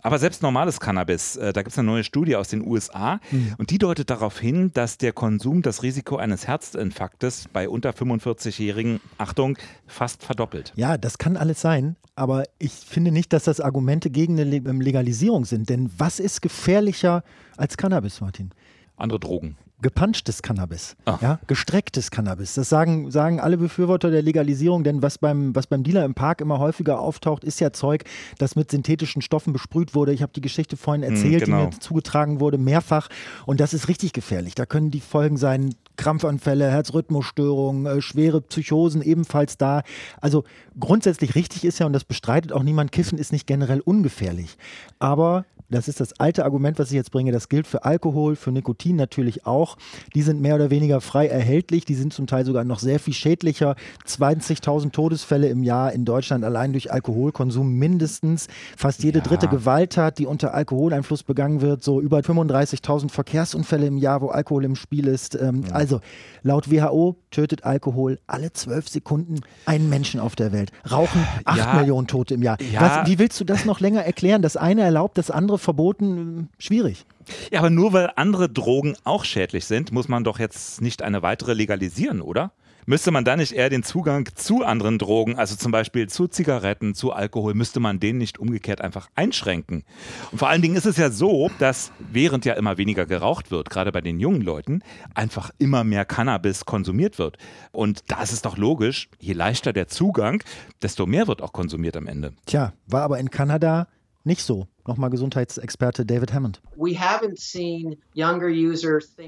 Aber 0.00 0.20
selbst 0.20 0.42
normales 0.42 0.78
Cannabis, 0.78 1.34
äh, 1.34 1.52
da 1.52 1.62
gibt 1.62 1.72
es 1.72 1.78
eine 1.78 1.86
neue 1.86 2.04
Studie 2.04 2.36
aus 2.36 2.46
den 2.46 2.64
USA 2.64 3.18
mhm. 3.32 3.54
und 3.58 3.70
die 3.70 3.78
deutet 3.78 4.10
darauf 4.10 4.38
hin, 4.38 4.70
dass 4.74 4.96
der 4.96 5.12
Konsum 5.12 5.62
das 5.62 5.82
Risiko 5.82 6.18
eines 6.18 6.46
Herzinfarktes 6.46 7.46
bei 7.52 7.68
unter 7.68 7.90
45-Jährigen, 7.90 9.00
Achtung, 9.18 9.58
fast 9.88 10.22
verdoppelt. 10.22 10.72
Ja, 10.76 10.96
das 10.96 11.18
kann 11.18 11.36
alles 11.36 11.60
sein, 11.60 11.96
aber 12.14 12.44
ich 12.60 12.70
finde 12.70 13.10
nicht, 13.10 13.32
dass 13.32 13.42
das 13.42 13.58
Argumente 13.58 14.08
gegen 14.08 14.38
eine 14.38 14.44
Legalisierung 14.44 15.46
sind. 15.46 15.68
Denn 15.68 15.90
was 15.98 16.20
ist 16.20 16.42
gefährlicher 16.42 17.24
als 17.56 17.76
Cannabis, 17.76 18.20
Martin? 18.20 18.50
Andere 18.96 19.18
Drogen 19.18 19.56
gepanschtes 19.82 20.40
Cannabis, 20.42 20.96
ah. 21.04 21.18
ja, 21.20 21.38
gestrecktes 21.46 22.10
Cannabis. 22.10 22.54
Das 22.54 22.68
sagen, 22.68 23.10
sagen 23.10 23.40
alle 23.40 23.58
Befürworter 23.58 24.10
der 24.10 24.22
Legalisierung, 24.22 24.84
denn 24.84 25.02
was 25.02 25.18
beim, 25.18 25.54
was 25.54 25.66
beim 25.66 25.82
Dealer 25.82 26.04
im 26.04 26.14
Park 26.14 26.40
immer 26.40 26.58
häufiger 26.58 27.00
auftaucht, 27.00 27.44
ist 27.44 27.60
ja 27.60 27.72
Zeug, 27.72 28.04
das 28.38 28.56
mit 28.56 28.70
synthetischen 28.70 29.20
Stoffen 29.20 29.52
besprüht 29.52 29.94
wurde. 29.94 30.12
Ich 30.12 30.22
habe 30.22 30.32
die 30.32 30.40
Geschichte 30.40 30.76
vorhin 30.76 31.04
hm, 31.04 31.14
erzählt, 31.14 31.44
genau. 31.44 31.58
die 31.58 31.64
mir 31.66 31.80
zugetragen 31.80 32.40
wurde, 32.40 32.56
mehrfach. 32.56 33.08
Und 33.46 33.60
das 33.60 33.74
ist 33.74 33.88
richtig 33.88 34.12
gefährlich. 34.12 34.54
Da 34.54 34.64
können 34.64 34.90
die 34.90 35.00
Folgen 35.00 35.36
sein, 35.36 35.74
Krampfanfälle, 35.96 36.70
Herzrhythmusstörungen, 36.70 37.86
äh, 37.86 38.00
schwere 38.00 38.40
Psychosen 38.40 39.02
ebenfalls 39.02 39.58
da. 39.58 39.82
Also 40.20 40.44
grundsätzlich 40.78 41.34
richtig 41.34 41.64
ist 41.64 41.78
ja, 41.78 41.86
und 41.86 41.92
das 41.92 42.04
bestreitet 42.04 42.52
auch 42.52 42.62
niemand, 42.62 42.92
Kiffen 42.92 43.18
ist 43.18 43.32
nicht 43.32 43.46
generell 43.46 43.80
ungefährlich. 43.80 44.56
Aber 44.98 45.44
das 45.70 45.88
ist 45.88 46.00
das 46.00 46.18
alte 46.20 46.44
Argument, 46.44 46.78
was 46.78 46.88
ich 46.88 46.94
jetzt 46.94 47.10
bringe. 47.10 47.32
Das 47.32 47.48
gilt 47.48 47.66
für 47.66 47.84
Alkohol, 47.84 48.36
für 48.36 48.52
Nikotin 48.52 48.96
natürlich 48.96 49.46
auch. 49.46 49.76
Die 50.14 50.22
sind 50.22 50.40
mehr 50.40 50.54
oder 50.54 50.70
weniger 50.70 51.00
frei 51.00 51.26
erhältlich. 51.26 51.84
Die 51.84 51.94
sind 51.94 52.12
zum 52.12 52.26
Teil 52.26 52.44
sogar 52.44 52.64
noch 52.64 52.78
sehr 52.78 53.00
viel 53.00 53.14
schädlicher. 53.14 53.74
20.000 54.06 54.92
Todesfälle 54.92 55.48
im 55.48 55.62
Jahr 55.62 55.92
in 55.92 56.04
Deutschland 56.04 56.44
allein 56.44 56.72
durch 56.72 56.92
Alkoholkonsum 56.92 57.72
mindestens. 57.72 58.46
Fast 58.76 59.02
jede 59.02 59.18
ja. 59.20 59.24
dritte 59.24 59.48
Gewalttat, 59.48 60.18
die 60.18 60.26
unter 60.26 60.54
Alkoholeinfluss 60.54 61.22
begangen 61.22 61.60
wird. 61.60 61.82
So 61.82 62.00
über 62.00 62.18
35.000 62.18 63.10
Verkehrsunfälle 63.10 63.86
im 63.86 63.96
Jahr, 63.96 64.20
wo 64.20 64.28
Alkohol 64.28 64.64
im 64.64 64.76
Spiel 64.76 65.08
ist. 65.08 65.34
Ähm, 65.34 65.64
ja. 65.66 65.74
Also 65.74 66.00
laut 66.42 66.70
WHO 66.70 67.16
tötet 67.30 67.64
Alkohol 67.64 68.18
alle 68.26 68.52
zwölf 68.52 68.88
Sekunden 68.88 69.40
einen 69.66 69.88
Menschen 69.88 70.20
auf 70.20 70.36
der 70.36 70.52
Welt. 70.52 70.70
Rauchen 70.90 71.26
acht 71.44 71.58
ja. 71.58 71.74
Millionen 71.74 72.06
Tote 72.06 72.34
im 72.34 72.42
Jahr. 72.42 72.58
Was, 72.78 73.08
wie 73.08 73.18
willst 73.18 73.40
du 73.40 73.44
das 73.44 73.64
noch 73.64 73.80
länger 73.80 74.04
erklären? 74.04 74.42
Das 74.42 74.56
eine 74.56 74.82
erlaubt, 74.82 75.18
das 75.18 75.30
andere 75.30 75.53
verboten, 75.58 76.48
schwierig. 76.58 77.06
Ja, 77.50 77.60
aber 77.60 77.70
nur 77.70 77.92
weil 77.92 78.10
andere 78.16 78.48
Drogen 78.48 78.96
auch 79.04 79.24
schädlich 79.24 79.64
sind, 79.64 79.92
muss 79.92 80.08
man 80.08 80.24
doch 80.24 80.38
jetzt 80.38 80.80
nicht 80.80 81.02
eine 81.02 81.22
weitere 81.22 81.54
legalisieren, 81.54 82.20
oder? 82.20 82.52
Müsste 82.86 83.10
man 83.10 83.24
da 83.24 83.34
nicht 83.34 83.52
eher 83.52 83.70
den 83.70 83.82
Zugang 83.82 84.28
zu 84.34 84.62
anderen 84.62 84.98
Drogen, 84.98 85.36
also 85.36 85.56
zum 85.56 85.72
Beispiel 85.72 86.06
zu 86.08 86.28
Zigaretten, 86.28 86.94
zu 86.94 87.12
Alkohol, 87.12 87.54
müsste 87.54 87.80
man 87.80 87.98
den 87.98 88.18
nicht 88.18 88.38
umgekehrt 88.38 88.82
einfach 88.82 89.08
einschränken? 89.14 89.84
Und 90.30 90.38
vor 90.38 90.48
allen 90.48 90.60
Dingen 90.60 90.76
ist 90.76 90.84
es 90.84 90.98
ja 90.98 91.10
so, 91.10 91.50
dass 91.58 91.92
während 91.98 92.44
ja 92.44 92.52
immer 92.54 92.76
weniger 92.76 93.06
geraucht 93.06 93.50
wird, 93.50 93.70
gerade 93.70 93.90
bei 93.90 94.02
den 94.02 94.20
jungen 94.20 94.42
Leuten, 94.42 94.82
einfach 95.14 95.50
immer 95.58 95.82
mehr 95.82 96.04
Cannabis 96.04 96.66
konsumiert 96.66 97.18
wird. 97.18 97.38
Und 97.72 98.02
da 98.08 98.22
ist 98.22 98.32
es 98.32 98.42
doch 98.42 98.58
logisch, 98.58 99.08
je 99.18 99.32
leichter 99.32 99.72
der 99.72 99.88
Zugang, 99.88 100.42
desto 100.82 101.06
mehr 101.06 101.26
wird 101.26 101.40
auch 101.40 101.54
konsumiert 101.54 101.96
am 101.96 102.06
Ende. 102.06 102.34
Tja, 102.44 102.74
war 102.86 103.02
aber 103.02 103.18
in 103.18 103.30
Kanada 103.30 103.88
nicht 104.24 104.42
so. 104.42 104.68
Nochmal 104.86 105.08
Gesundheitsexperte 105.08 106.04
David 106.04 106.34
Hammond. 106.34 106.60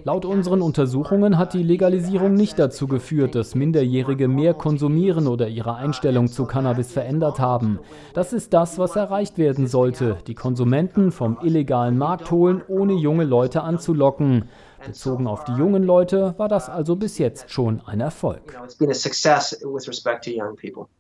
Laut 0.05 0.25
unseren 0.27 0.61
Untersuchungen 0.61 1.39
hat 1.39 1.55
die 1.55 1.63
Legalisierung 1.63 2.35
nicht 2.35 2.59
dazu 2.59 2.87
geführt, 2.87 3.35
dass 3.35 3.55
Minderjährige 3.55 4.29
mehr 4.29 4.53
konsumieren 4.53 5.27
oder 5.27 5.49
ihre 5.49 5.77
Einstellung 5.77 6.29
zu 6.29 6.45
Cannabis 6.45 6.93
verändert 6.93 7.41
haben. 7.41 7.79
Das 8.13 8.35
ist 8.35 8.53
das, 8.53 8.79
was 8.79 8.97
erreicht 8.97 9.39
werden 9.39 9.67
sollte, 9.67 10.19
die 10.27 10.35
Konsumenten 10.35 11.11
vom 11.11 11.39
illegalen 11.43 11.97
Markt 11.97 12.31
holen, 12.31 12.61
ohne 12.69 12.93
junge 12.93 13.25
Leute 13.25 13.63
anzulocken. 13.63 14.45
Bezogen 14.85 15.27
auf 15.27 15.45
die 15.45 15.53
jungen 15.53 15.83
Leute 15.83 16.35
war 16.39 16.49
das 16.49 16.69
also 16.69 16.97
bis 16.97 17.19
jetzt 17.19 17.51
schon 17.51 17.81
ein 17.87 18.01
Erfolg. 18.01 18.59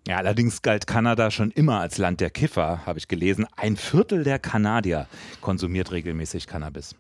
Ja, 0.07 0.17
allerdings 0.17 0.63
galt 0.63 0.87
Kanada 0.87 1.31
schon 1.31 1.51
immer 1.51 1.81
als 1.81 1.99
Land 1.99 2.21
der 2.21 2.31
Kiffer, 2.31 2.87
habe 2.87 2.99
ich 2.99 3.09
gelesen. 3.09 3.47
Ein 3.57 3.77
Viertel 3.77 4.25
der 4.25 4.39
Kanadier 4.39 5.07
konsumiert 5.41 5.93
regelmäßig 5.93 6.47
Cannabis. 6.47 6.95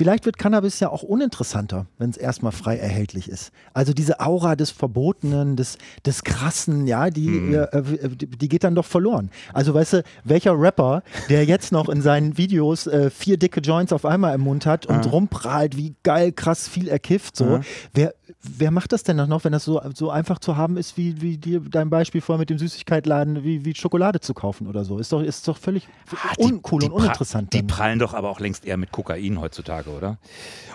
Vielleicht 0.00 0.24
wird 0.24 0.38
Cannabis 0.38 0.80
ja 0.80 0.88
auch 0.88 1.02
uninteressanter, 1.02 1.84
wenn 1.98 2.08
es 2.08 2.16
erstmal 2.16 2.52
frei 2.52 2.78
erhältlich 2.78 3.28
ist. 3.28 3.52
Also 3.74 3.92
diese 3.92 4.18
Aura 4.18 4.56
des 4.56 4.70
Verbotenen, 4.70 5.56
des, 5.56 5.76
des 6.06 6.24
Krassen, 6.24 6.86
ja, 6.86 7.10
die, 7.10 7.28
mhm. 7.28 7.54
äh, 7.54 8.08
die 8.08 8.48
geht 8.48 8.64
dann 8.64 8.74
doch 8.74 8.86
verloren. 8.86 9.28
Also 9.52 9.74
weißt 9.74 9.92
du, 9.92 10.02
welcher 10.24 10.58
Rapper, 10.58 11.02
der 11.28 11.44
jetzt 11.44 11.70
noch 11.70 11.90
in 11.90 12.00
seinen 12.00 12.38
Videos 12.38 12.86
äh, 12.86 13.10
vier 13.10 13.36
dicke 13.36 13.60
Joints 13.60 13.92
auf 13.92 14.06
einmal 14.06 14.34
im 14.34 14.40
Mund 14.40 14.64
hat 14.64 14.86
und 14.86 15.04
ja. 15.04 15.10
rumprahlt, 15.10 15.76
wie 15.76 15.94
geil, 16.02 16.32
krass 16.32 16.66
viel 16.66 16.88
er 16.88 16.98
kifft, 16.98 17.36
so, 17.36 17.44
ja. 17.44 17.60
wer, 17.92 18.14
wer 18.42 18.70
macht 18.70 18.92
das 18.92 19.02
denn 19.02 19.16
noch, 19.16 19.44
wenn 19.44 19.52
das 19.52 19.64
so, 19.64 19.80
so 19.94 20.10
einfach 20.10 20.38
zu 20.38 20.56
haben 20.56 20.76
ist, 20.76 20.96
wie, 20.96 21.20
wie 21.20 21.38
dir 21.38 21.60
dein 21.60 21.90
Beispiel 21.90 22.20
vorher 22.20 22.38
mit 22.38 22.50
dem 22.50 22.58
Süßigkeitladen, 22.58 23.44
wie, 23.44 23.64
wie 23.64 23.74
Schokolade 23.74 24.20
zu 24.20 24.34
kaufen 24.34 24.66
oder 24.66 24.84
so? 24.84 24.98
Ist 24.98 25.12
doch, 25.12 25.22
ist 25.22 25.46
doch 25.48 25.56
völlig 25.56 25.88
ah, 26.12 26.34
uncool 26.38 26.80
die, 26.80 26.86
die 26.86 26.92
und 26.92 27.00
uninteressant. 27.00 27.52
Die 27.52 27.62
prallen 27.62 27.98
doch 27.98 28.14
aber 28.14 28.30
auch 28.30 28.40
längst 28.40 28.64
eher 28.64 28.76
mit 28.76 28.92
Kokain 28.92 29.40
heutzutage 29.40 29.90
oder? 29.90 30.18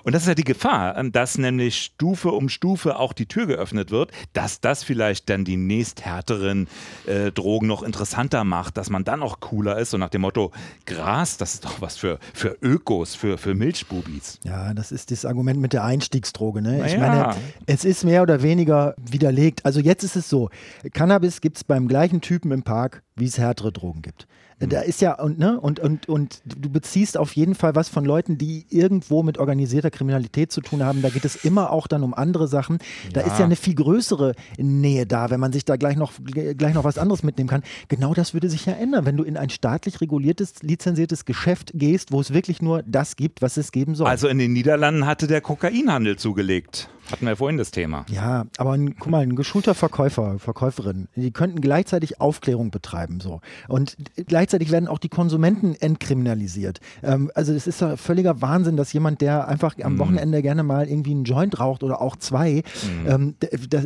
Und 0.04 0.14
das 0.14 0.24
ist 0.24 0.28
ja 0.28 0.36
die 0.36 0.44
Gefahr, 0.44 0.98
ähm, 0.98 1.12
dass 1.12 1.38
nämlich 1.38 1.78
Stufe 1.78 2.32
um 2.32 2.50
Stufe 2.50 3.00
auch 3.00 3.14
die 3.14 3.26
Tür 3.26 3.48
geöffnet 3.48 3.92
wird, 3.92 4.12
dass 4.34 4.62
das 4.62 4.84
vielleicht 4.84 5.30
dann 5.30 5.46
die 5.46 5.58
nächsthärteren 5.58 6.68
äh, 7.08 7.32
Drogen 7.32 7.68
noch 7.68 7.82
interessanter 7.82 8.44
macht, 8.44 8.78
dass 8.78 8.90
man 8.90 9.04
dann 9.04 9.24
auch 9.24 9.40
cooler 9.40 9.80
ist, 9.80 9.90
so 9.92 9.98
nach 9.98 10.10
dem 10.10 10.22
Motto, 10.22 10.52
Gras, 10.86 11.38
das 11.38 11.56
ist 11.56 11.66
doch 11.66 11.82
was 11.82 11.98
für, 11.98 12.20
für 12.34 12.56
Ökos, 12.62 13.16
für, 13.16 13.38
für 13.38 13.56
Milchbubis. 13.56 14.40
Ja, 14.44 14.74
das 14.74 14.92
ist 14.92 15.10
das 15.12 15.26
Argument 15.26 15.60
mit 15.60 15.74
der 15.74 15.84
Einstiegsdroge. 15.84 16.62
Ne? 16.62 16.86
Ich 16.86 16.98
meine, 16.98 17.36
es 17.66 17.86
ist 17.86 18.04
mehr 18.04 18.22
oder 18.22 18.42
weniger 18.42 18.96
widerlegt. 18.98 19.66
Also 19.66 19.80
jetzt 19.80 20.04
ist 20.04 20.16
es 20.16 20.30
so, 20.30 20.50
Cannabis 20.94 21.42
gibt 21.42 21.58
es 21.58 21.64
beim 21.64 21.88
gleichen 21.88 22.22
Typen 22.22 22.52
im 22.52 22.64
Park, 22.64 23.04
wie 23.16 23.26
es 23.26 23.38
härtere 23.38 23.72
Drogen 23.72 24.02
gibt. 24.02 24.28
Mhm. 24.60 24.70
Da 24.70 24.82
ist 24.82 25.02
ja, 25.02 25.20
und, 25.20 25.38
ne, 25.38 25.60
und, 25.60 25.80
und, 25.80 26.08
und 26.08 26.42
du 26.46 26.70
beziehst 26.70 27.18
auf 27.18 27.36
jeden 27.36 27.56
Fall 27.56 27.76
was 27.76 27.90
von 27.90 28.06
Leuten, 28.06 28.38
die 28.38 28.66
irgendwo 28.70 29.24
mit 29.24 29.38
organisierter 29.38 29.92
Kriminalität 29.92 30.52
zu 30.52 30.62
tun 30.62 30.84
haben. 30.84 31.02
Da 31.02 31.10
geht 31.10 31.26
es 31.26 31.36
immer 31.44 31.72
auch 31.72 31.88
dann 31.88 32.04
um 32.04 32.14
andere 32.14 32.48
Sachen. 32.48 32.80
Da 33.14 33.22
ja. 33.22 33.28
ist 33.28 33.40
ja 33.40 33.46
eine 33.46 33.56
viel 33.56 33.76
größere 33.76 34.34
Nähe 34.58 35.06
da, 35.06 35.30
wenn 35.30 35.40
man 35.40 35.52
sich 35.52 35.66
da 35.66 35.76
gleich 35.76 35.98
noch, 35.98 36.14
gleich 36.24 36.74
noch 36.74 36.84
was 36.84 36.98
anderes 36.98 37.24
mitnehmen 37.24 37.50
kann. 37.50 37.64
Genau 37.90 38.14
das 38.14 38.34
würde 38.34 38.50
sich 38.50 38.66
ja 38.66 38.74
ändern, 38.74 39.06
wenn 39.06 39.18
du 39.18 39.24
in 39.24 39.38
ein 39.38 39.50
staatlich 39.50 40.02
reguliertes, 40.02 40.62
lizenziertes 40.62 41.26
Geschäft 41.26 41.72
gehst, 41.74 42.12
wo 42.12 42.22
es 42.22 42.34
wirklich 42.34 42.62
nur 42.62 42.84
das 42.84 43.16
gibt, 43.16 43.42
was 43.42 43.58
es 43.58 43.72
geben 43.72 43.96
soll. 43.96 44.08
Also 44.08 44.28
in 44.28 44.38
den 44.38 44.54
Niederlanden 44.54 45.06
hatte 45.06 45.28
der 45.28 45.42
Kokainhandel 45.42 46.18
zugelegt. 46.18 46.90
Hatten 47.12 47.28
wir 47.28 47.36
vorhin 47.36 47.58
das 47.58 47.70
Thema. 47.70 48.06
Ja, 48.10 48.46
aber 48.58 48.72
ein, 48.72 48.96
guck 48.98 49.12
mal, 49.12 49.22
ein 49.22 49.36
geschulter 49.36 49.76
Verkäufer, 49.76 50.40
Verkäuferin, 50.40 51.08
die 51.16 51.30
könnten 51.30 51.62
gleichzeitig 51.62 52.20
Aufklärung 52.20 52.72
betreiben. 52.72 53.05
So. 53.20 53.42
Und 53.68 53.96
gleichzeitig 54.28 54.72
werden 54.72 54.88
auch 54.88 55.00
die 55.00 55.10
Konsumenten 55.10 55.76
entkriminalisiert. 55.76 56.80
Ähm, 57.04 57.32
also 57.36 57.54
es 57.54 57.68
ist 57.68 57.82
ja 57.82 57.98
völliger 57.98 58.42
Wahnsinn, 58.42 58.78
dass 58.78 58.94
jemand, 58.94 59.22
der 59.22 59.48
einfach 59.48 59.76
am 59.84 59.94
mhm. 59.94 60.00
Wochenende 60.00 60.42
gerne 60.42 60.64
mal 60.64 60.88
irgendwie 60.88 61.12
einen 61.12 61.24
Joint 61.24 61.60
raucht 61.60 61.84
oder 61.84 62.02
auch 62.02 62.16
zwei, 62.16 62.64
mm. 63.06 63.10
ähm, 63.10 63.36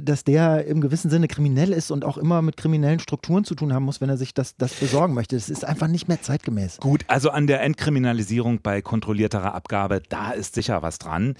dass 0.03 0.23
der 0.23 0.65
im 0.65 0.81
gewissen 0.81 1.09
Sinne 1.09 1.27
kriminell 1.27 1.71
ist 1.71 1.91
und 1.91 2.05
auch 2.05 2.17
immer 2.17 2.41
mit 2.41 2.57
kriminellen 2.57 2.99
Strukturen 2.99 3.43
zu 3.43 3.55
tun 3.55 3.73
haben 3.73 3.83
muss, 3.83 4.01
wenn 4.01 4.09
er 4.09 4.17
sich 4.17 4.33
das, 4.33 4.55
das 4.57 4.73
besorgen 4.73 5.13
möchte. 5.13 5.35
Das 5.35 5.49
ist 5.49 5.65
einfach 5.65 5.87
nicht 5.87 6.07
mehr 6.07 6.21
zeitgemäß. 6.21 6.77
Gut, 6.77 7.05
also 7.07 7.29
an 7.29 7.47
der 7.47 7.61
Entkriminalisierung 7.61 8.61
bei 8.61 8.81
kontrollierterer 8.81 9.53
Abgabe, 9.53 10.01
da 10.09 10.31
ist 10.31 10.55
sicher 10.55 10.81
was 10.81 10.99
dran. 10.99 11.35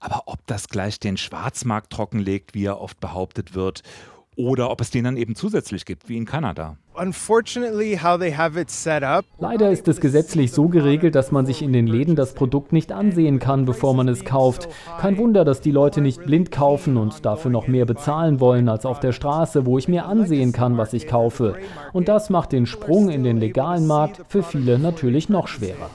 Aber 0.00 0.24
ob 0.26 0.46
das 0.46 0.68
gleich 0.68 1.00
den 1.00 1.16
Schwarzmarkt 1.16 1.90
trockenlegt, 1.90 2.54
wie 2.54 2.64
er 2.64 2.80
oft 2.80 3.00
behauptet 3.00 3.54
wird, 3.54 3.82
oder 4.36 4.70
ob 4.70 4.80
es 4.80 4.90
den 4.90 5.02
dann 5.02 5.16
eben 5.16 5.34
zusätzlich 5.34 5.84
gibt, 5.84 6.08
wie 6.08 6.16
in 6.16 6.24
Kanada. 6.24 6.76
Leider 9.38 9.70
ist 9.70 9.86
es 9.86 10.00
gesetzlich 10.00 10.50
so 10.50 10.68
geregelt, 10.68 11.14
dass 11.14 11.30
man 11.30 11.46
sich 11.46 11.62
in 11.62 11.72
den 11.72 11.86
Läden 11.86 12.16
das 12.16 12.34
Produkt 12.34 12.72
nicht 12.72 12.90
ansehen 12.90 13.38
kann, 13.38 13.64
bevor 13.64 13.94
man 13.94 14.08
es 14.08 14.24
kauft. 14.24 14.68
Kein 15.00 15.16
Wunder, 15.16 15.44
dass 15.44 15.60
die 15.60 15.70
Leute 15.70 16.00
nicht 16.00 16.24
blind 16.24 16.50
kaufen 16.50 16.96
und 16.96 17.24
dafür 17.24 17.52
noch 17.52 17.68
mehr 17.68 17.86
bezahlen 17.86 18.40
wollen 18.40 18.68
als 18.68 18.84
auf 18.84 18.98
der 18.98 19.12
Straße, 19.12 19.64
wo 19.64 19.78
ich 19.78 19.86
mir 19.86 20.06
ansehen 20.06 20.52
kann, 20.52 20.76
was 20.76 20.92
ich 20.92 21.06
kaufe. 21.06 21.54
Und 21.92 22.08
das 22.08 22.30
macht 22.30 22.52
den 22.52 22.66
Sprung 22.66 23.10
in 23.10 23.22
den 23.22 23.38
legalen 23.38 23.86
Markt 23.86 24.22
für 24.28 24.42
viele 24.42 24.78
natürlich 24.78 25.28
noch 25.28 25.46
schwerer. 25.46 25.90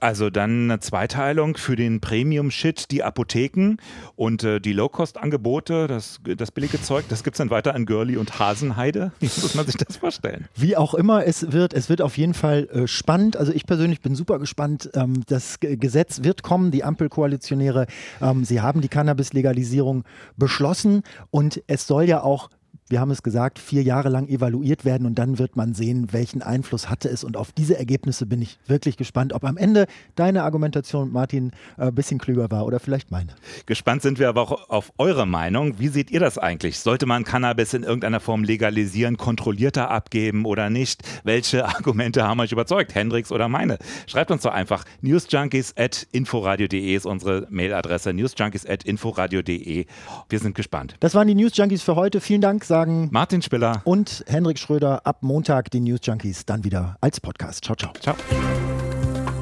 Also 0.00 0.30
dann 0.30 0.70
eine 0.70 0.80
Zweiteilung 0.80 1.56
für 1.56 1.74
den 1.74 2.00
Premium-Shit, 2.00 2.90
die 2.90 3.02
Apotheken 3.02 3.76
und 4.14 4.44
äh, 4.44 4.60
die 4.60 4.72
Low-Cost-Angebote, 4.72 5.86
das, 5.86 6.20
das 6.36 6.45
das 6.46 6.52
billige 6.52 6.80
Zeug, 6.80 7.04
das 7.08 7.24
gibt 7.24 7.34
es 7.34 7.38
dann 7.38 7.50
weiter 7.50 7.74
an 7.74 7.86
Girly 7.86 8.16
und 8.16 8.38
Hasenheide. 8.38 9.10
Wie 9.20 9.26
muss 9.26 9.54
man 9.56 9.66
sich 9.66 9.76
das 9.76 9.96
vorstellen? 9.96 10.46
Wie 10.54 10.76
auch 10.76 10.94
immer 10.94 11.26
es 11.26 11.50
wird, 11.50 11.74
es 11.74 11.88
wird 11.88 12.00
auf 12.00 12.16
jeden 12.16 12.34
Fall 12.34 12.68
äh, 12.68 12.86
spannend. 12.86 13.36
Also 13.36 13.52
ich 13.52 13.66
persönlich 13.66 14.00
bin 14.00 14.14
super 14.14 14.38
gespannt. 14.38 14.90
Ähm, 14.94 15.24
das 15.26 15.58
Gesetz 15.60 16.22
wird 16.22 16.44
kommen. 16.44 16.70
Die 16.70 16.84
Ampelkoalitionäre, 16.84 17.86
ähm, 18.22 18.44
sie 18.44 18.60
haben 18.60 18.80
die 18.80 18.88
Cannabis-Legalisierung 18.88 20.04
beschlossen 20.36 21.02
und 21.30 21.62
es 21.66 21.88
soll 21.88 22.04
ja 22.04 22.22
auch 22.22 22.48
wir 22.88 23.00
haben 23.00 23.10
es 23.10 23.22
gesagt, 23.22 23.58
vier 23.58 23.82
Jahre 23.82 24.08
lang 24.08 24.28
evaluiert 24.28 24.84
werden 24.84 25.06
und 25.06 25.16
dann 25.16 25.38
wird 25.38 25.56
man 25.56 25.74
sehen, 25.74 26.12
welchen 26.12 26.42
Einfluss 26.42 26.88
hatte 26.88 27.08
es. 27.08 27.24
Und 27.24 27.36
auf 27.36 27.52
diese 27.52 27.76
Ergebnisse 27.78 28.26
bin 28.26 28.40
ich 28.42 28.58
wirklich 28.66 28.96
gespannt, 28.96 29.32
ob 29.32 29.44
am 29.44 29.56
Ende 29.56 29.86
deine 30.14 30.44
Argumentation, 30.44 31.12
Martin, 31.12 31.52
ein 31.76 31.88
äh, 31.88 31.92
bisschen 31.92 32.18
klüger 32.18 32.50
war 32.50 32.64
oder 32.64 32.78
vielleicht 32.78 33.10
meine. 33.10 33.34
Gespannt 33.66 34.02
sind 34.02 34.18
wir 34.18 34.28
aber 34.28 34.42
auch 34.42 34.70
auf 34.70 34.92
eure 34.98 35.26
Meinung. 35.26 35.78
Wie 35.78 35.88
seht 35.88 36.10
ihr 36.10 36.20
das 36.20 36.38
eigentlich? 36.38 36.78
Sollte 36.78 37.06
man 37.06 37.24
Cannabis 37.24 37.74
in 37.74 37.82
irgendeiner 37.82 38.20
Form 38.20 38.44
legalisieren, 38.44 39.16
kontrollierter 39.16 39.90
abgeben 39.90 40.44
oder 40.44 40.70
nicht? 40.70 41.02
Welche 41.24 41.64
Argumente 41.66 42.22
haben 42.22 42.40
euch 42.40 42.52
überzeugt? 42.52 42.94
Hendricks 42.94 43.32
oder 43.32 43.48
meine? 43.48 43.78
Schreibt 44.06 44.30
uns 44.30 44.42
doch 44.42 44.52
einfach 44.52 44.84
newsjunkies 45.00 45.74
at 45.76 46.06
inforadio.de 46.12 46.94
ist 46.94 47.06
unsere 47.06 47.46
Mailadresse 47.50 48.12
newsjunkies 48.12 48.66
at 48.66 48.84
inforadio.de. 48.84 49.86
Wir 50.28 50.38
sind 50.38 50.54
gespannt. 50.54 50.96
Das 51.00 51.14
waren 51.14 51.26
die 51.26 51.34
Newsjunkies 51.34 51.82
für 51.82 51.96
heute. 51.96 52.20
Vielen 52.20 52.40
Dank 52.40 52.64
sagen 52.76 53.08
Martin 53.10 53.40
Spiller 53.40 53.80
und 53.84 54.22
Henrik 54.26 54.58
Schröder 54.58 55.06
ab 55.06 55.22
Montag 55.22 55.70
die 55.70 55.80
News 55.80 56.00
Junkies 56.02 56.44
dann 56.44 56.62
wieder 56.62 56.98
als 57.00 57.18
Podcast. 57.18 57.64
Ciao, 57.64 57.74
ciao. 57.74 57.90
Ciao. 58.00 58.14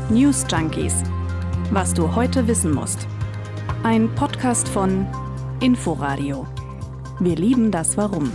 News 0.09 0.47
Junkies. 0.49 1.03
Was 1.73 1.93
du 1.93 2.15
heute 2.15 2.47
wissen 2.47 2.73
musst. 2.73 3.09
Ein 3.83 4.15
Podcast 4.15 4.69
von 4.69 5.05
Inforadio. 5.59 6.47
Wir 7.19 7.35
lieben 7.35 7.73
das 7.73 7.97
Warum. 7.97 8.31